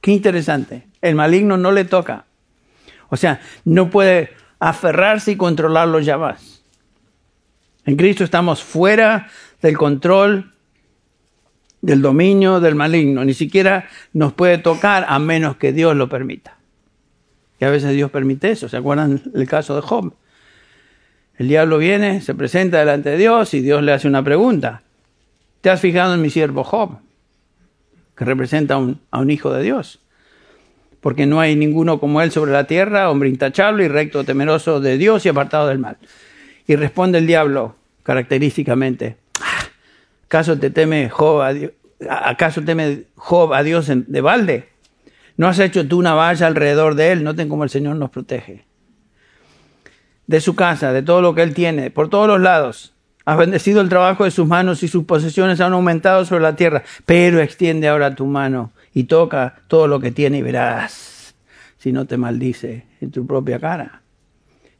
[0.00, 0.88] Qué interesante.
[1.00, 2.26] El maligno no le toca.
[3.08, 6.64] O sea, no puede aferrarse y controlarlo ya más.
[7.86, 9.28] En Cristo estamos fuera
[9.60, 10.52] del control,
[11.80, 13.24] del dominio del maligno.
[13.24, 16.58] Ni siquiera nos puede tocar a menos que Dios lo permita.
[17.62, 18.68] Y a veces Dios permite eso.
[18.68, 20.14] ¿Se acuerdan el caso de Job?
[21.36, 24.82] El diablo viene, se presenta delante de Dios y Dios le hace una pregunta.
[25.60, 26.98] ¿Te has fijado en mi siervo Job?
[28.16, 30.00] Que representa a un, a un hijo de Dios.
[31.00, 34.98] Porque no hay ninguno como él sobre la tierra, hombre intachable y recto, temeroso de
[34.98, 35.98] Dios y apartado del mal.
[36.66, 39.18] Y responde el diablo característicamente,
[40.24, 41.70] ¿acaso te teme Job a Dios,
[42.10, 44.71] ¿acaso teme Job a Dios de balde?
[45.36, 47.24] ¿No has hecho tú una valla alrededor de él?
[47.24, 48.64] Noten cómo el Señor nos protege.
[50.26, 52.92] De su casa, de todo lo que él tiene, por todos los lados.
[53.24, 56.82] Has bendecido el trabajo de sus manos y sus posesiones han aumentado sobre la tierra.
[57.06, 61.34] Pero extiende ahora tu mano y toca todo lo que tiene y verás
[61.78, 64.02] si no te maldice en tu propia cara.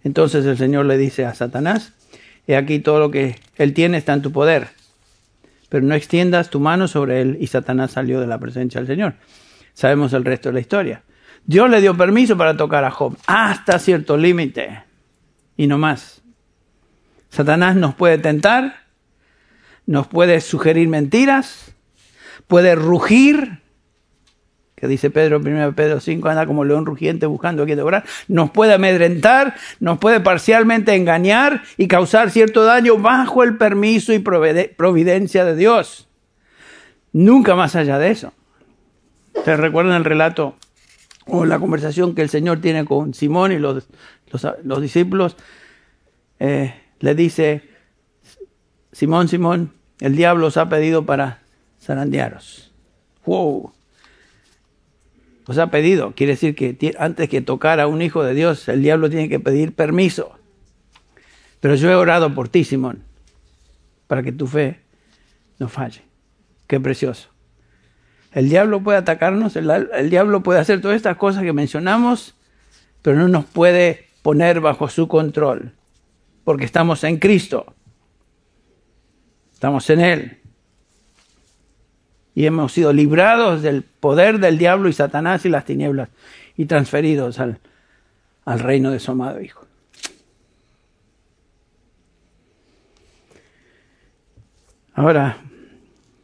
[0.04, 1.92] Entonces el Señor le dice a Satanás,
[2.46, 4.68] he aquí todo lo que Él tiene está en tu poder,
[5.68, 7.38] pero no extiendas tu mano sobre él.
[7.40, 9.14] Y Satanás salió de la presencia del Señor.
[9.74, 11.02] Sabemos el resto de la historia.
[11.44, 14.84] Dios le dio permiso para tocar a Job hasta cierto límite
[15.56, 16.22] y no más.
[17.30, 18.84] Satanás nos puede tentar,
[19.86, 21.74] nos puede sugerir mentiras,
[22.46, 23.60] puede rugir,
[24.76, 28.50] que dice Pedro, 1 Pedro 5, anda como león rugiente buscando a quien devorar, nos
[28.50, 35.44] puede amedrentar, nos puede parcialmente engañar y causar cierto daño bajo el permiso y providencia
[35.44, 36.08] de Dios.
[37.12, 38.32] Nunca más allá de eso.
[39.44, 40.56] ¿Se recuerdan el relato
[41.26, 43.88] o la conversación que el Señor tiene con Simón y los,
[44.62, 45.36] los, discípulos?
[46.38, 47.62] Eh, le dice,
[48.92, 51.42] Simón, Simón, el diablo os ha pedido para
[51.80, 52.72] zarandearos.
[53.26, 53.72] ¡Wow!
[55.46, 58.80] Os ha pedido, quiere decir que antes que tocar a un hijo de Dios, el
[58.80, 60.38] diablo tiene que pedir permiso.
[61.58, 63.02] Pero yo he orado por ti, Simón,
[64.06, 64.80] para que tu fe
[65.58, 66.02] no falle.
[66.68, 67.31] Qué precioso.
[68.32, 72.34] El diablo puede atacarnos, el, diablo puede hacer todas estas cosas que mencionamos,
[73.02, 75.72] pero no nos puede poner bajo su control,
[76.44, 77.74] porque estamos en Cristo.
[79.52, 80.38] Estamos en Él.
[82.34, 86.08] Y hemos sido librados del poder del diablo y Satanás y las tinieblas
[86.56, 87.60] y transferidos al,
[88.46, 89.66] al reino de su amado Hijo.
[94.94, 95.38] Ahora,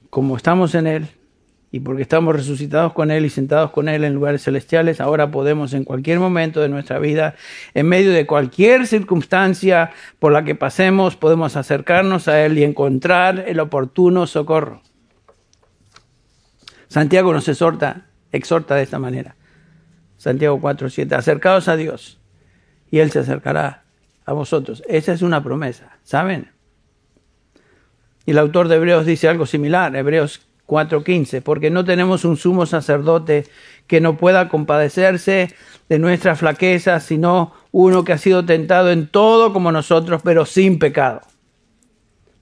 [0.08, 1.08] como estamos en Él,
[1.70, 5.74] y porque estamos resucitados con Él y sentados con Él en lugares celestiales, ahora podemos
[5.74, 7.34] en cualquier momento de nuestra vida,
[7.74, 13.44] en medio de cualquier circunstancia por la que pasemos, podemos acercarnos a Él y encontrar
[13.46, 14.82] el oportuno socorro.
[16.88, 19.36] Santiago nos exhorta, exhorta de esta manera.
[20.16, 22.18] Santiago 4:7, acercaos a Dios
[22.90, 23.84] y Él se acercará
[24.24, 24.82] a vosotros.
[24.88, 26.50] Esa es una promesa, ¿saben?
[28.24, 32.66] Y el autor de Hebreos dice algo similar, Hebreos 4.15, porque no tenemos un sumo
[32.66, 33.46] sacerdote
[33.86, 35.54] que no pueda compadecerse
[35.88, 40.78] de nuestra flaqueza, sino uno que ha sido tentado en todo como nosotros, pero sin
[40.78, 41.22] pecado.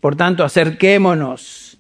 [0.01, 1.79] Por tanto, acerquémonos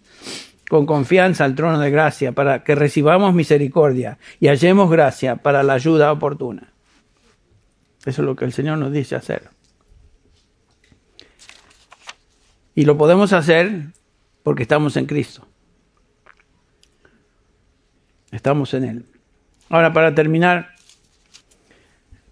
[0.71, 5.75] con confianza al trono de gracia para que recibamos misericordia y hallemos gracia para la
[5.75, 6.73] ayuda oportuna.
[8.05, 9.51] Eso es lo que el Señor nos dice hacer.
[12.77, 13.87] Y lo podemos hacer
[14.45, 15.47] porque estamos en Cristo.
[18.37, 19.07] Estamos en Él.
[19.71, 20.75] Ahora, para terminar,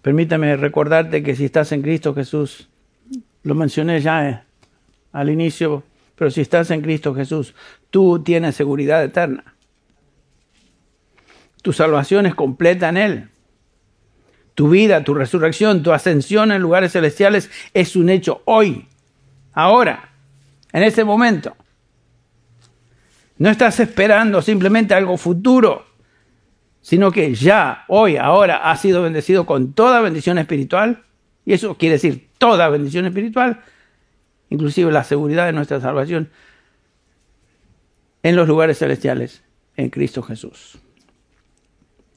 [0.03, 2.69] permítame recordarte que si estás en Cristo Jesús,
[3.41, 4.41] lo mencioné ya eh,
[5.13, 5.83] al inicio,
[6.15, 7.55] pero si estás en Cristo Jesús,
[7.89, 9.55] tú tienes seguridad eterna.
[11.63, 13.29] Tu salvación es completa en Él.
[14.53, 18.87] Tu vida, tu resurrección, tu ascensión en lugares celestiales es un hecho hoy,
[19.53, 20.11] ahora,
[20.71, 21.57] en este momento.
[23.39, 25.94] No estás esperando simplemente algo futuro,
[26.85, 31.03] sino que ya, hoy, ahora, has sido bendecido con toda bendición espiritual.
[31.43, 33.61] Y eso quiere decir toda bendición espiritual,
[34.51, 36.29] inclusive la seguridad de nuestra salvación
[38.21, 39.41] en los lugares celestiales
[39.75, 40.77] en Cristo Jesús.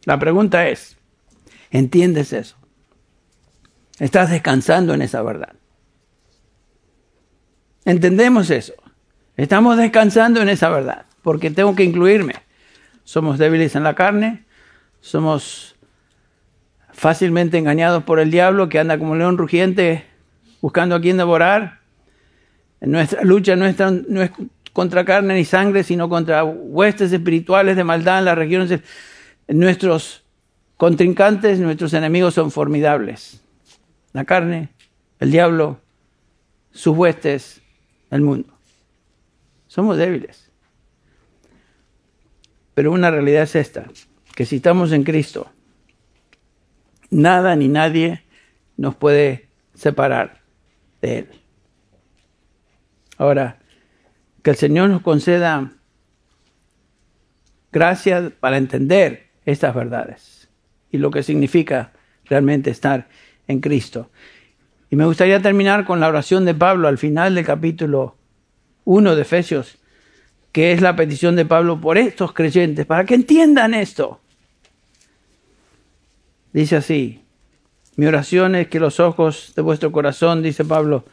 [0.04, 0.98] La pregunta es,
[1.70, 2.58] ¿entiendes eso?
[3.98, 5.54] ¿Estás descansando en esa verdad?
[7.86, 8.74] ¿Entendemos eso?
[9.38, 12.34] Estamos descansando en esa verdad porque tengo que incluirme.
[13.04, 14.44] Somos débiles en la carne,
[15.00, 15.76] somos
[16.92, 20.04] fácilmente engañados por el diablo que anda como león rugiente
[20.60, 21.80] buscando a quien devorar.
[22.80, 23.76] Nuestra lucha no es
[24.72, 28.80] contra carne ni sangre, sino contra huestes espirituales de maldad en las regiones.
[29.48, 30.24] Nuestros
[30.76, 33.42] contrincantes, nuestros enemigos son formidables.
[34.12, 34.70] La carne,
[35.18, 35.80] el diablo,
[36.70, 37.60] sus huestes,
[38.10, 38.52] el mundo.
[39.66, 40.50] Somos débiles.
[42.74, 43.86] Pero una realidad es esta,
[44.38, 45.50] que si estamos en Cristo,
[47.10, 48.22] nada ni nadie
[48.76, 50.42] nos puede separar
[51.02, 51.28] de Él.
[53.16, 53.58] Ahora,
[54.44, 55.72] que el Señor nos conceda
[57.72, 60.48] gracias para entender estas verdades
[60.92, 61.90] y lo que significa
[62.26, 63.08] realmente estar
[63.48, 64.08] en Cristo.
[64.88, 68.14] Y me gustaría terminar con la oración de Pablo al final del capítulo
[68.84, 69.78] 1 de Efesios,
[70.52, 74.20] que es la petición de Pablo por estos creyentes, para que entiendan esto.
[76.52, 77.24] Dice así,
[77.96, 81.04] mi oración es que los ojos de vuestro corazón, dice Pablo,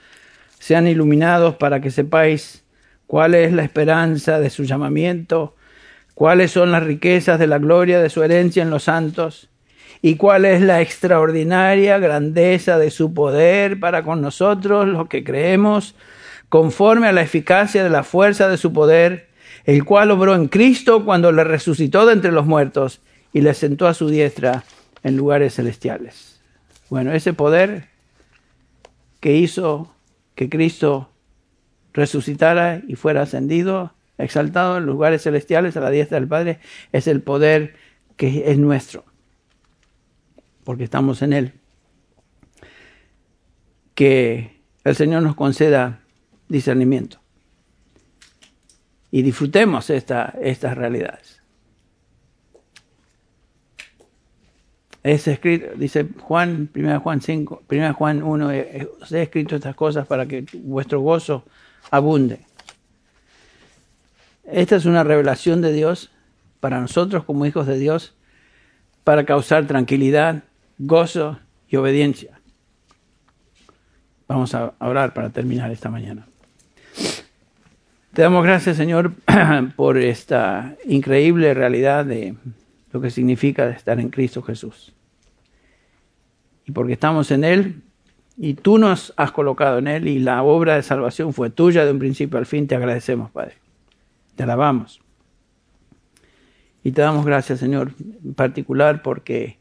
[0.60, 2.64] sean iluminados para que sepáis
[3.06, 5.56] cuál es la esperanza de su llamamiento,
[6.14, 9.50] cuáles son las riquezas de la gloria de su herencia en los santos,
[10.02, 15.96] y cuál es la extraordinaria grandeza de su poder para con nosotros los que creemos,
[16.48, 19.28] conforme a la eficacia de la fuerza de su poder,
[19.66, 23.02] el cual obró en Cristo cuando le resucitó de entre los muertos
[23.34, 24.64] y le sentó a su diestra
[25.06, 26.42] en lugares celestiales.
[26.90, 27.90] Bueno, ese poder
[29.20, 29.94] que hizo
[30.34, 31.12] que Cristo
[31.94, 36.60] resucitara y fuera ascendido, exaltado en lugares celestiales a la diestra del Padre,
[36.92, 37.76] es el poder
[38.18, 39.06] que es nuestro,
[40.64, 41.54] porque estamos en Él.
[43.94, 46.00] Que el Señor nos conceda
[46.50, 47.20] discernimiento
[49.12, 51.35] y disfrutemos esta, estas realidades.
[55.06, 58.48] Es escrito, dice Juan, 1 Juan 5, 1 Juan 1,
[59.00, 61.44] os he escrito estas cosas para que vuestro gozo
[61.92, 62.40] abunde.
[64.46, 66.10] Esta es una revelación de Dios
[66.60, 68.16] para nosotros como hijos de Dios,
[69.04, 70.42] para causar tranquilidad,
[70.80, 71.38] gozo
[71.70, 72.40] y obediencia.
[74.28, 76.26] Vamos a orar para terminar esta mañana.
[78.12, 79.14] Te damos gracias, Señor,
[79.76, 82.34] por esta increíble realidad de
[82.92, 84.95] lo que significa estar en Cristo Jesús.
[86.66, 87.84] Y porque estamos en Él
[88.38, 91.92] y tú nos has colocado en Él y la obra de salvación fue tuya de
[91.92, 93.56] un principio al fin, te agradecemos, Padre.
[94.36, 95.02] Te alabamos.
[96.84, 97.94] Y te damos gracias, Señor,
[98.24, 99.58] en particular porque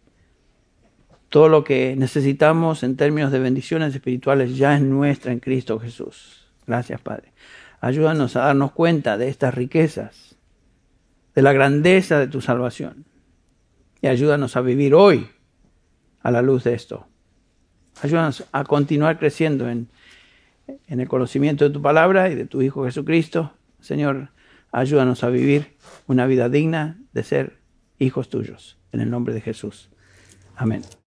[1.29, 6.47] todo lo que necesitamos en términos de bendiciones espirituales ya es nuestra en Cristo Jesús.
[6.67, 7.33] Gracias, Padre.
[7.81, 10.37] Ayúdanos a darnos cuenta de estas riquezas,
[11.35, 13.05] de la grandeza de tu salvación.
[14.01, 15.29] Y ayúdanos a vivir hoy
[16.25, 17.07] a la luz de esto.
[18.03, 19.89] Ayúdanos a continuar creciendo en,
[20.89, 23.53] en el conocimiento de tu palabra y de tu Hijo Jesucristo.
[23.79, 24.31] Señor,
[24.73, 25.77] ayúdanos a vivir
[26.09, 27.59] una vida digna de ser
[27.99, 28.79] hijos tuyos.
[28.91, 29.91] En el nombre de Jesús.
[30.57, 30.83] Amén.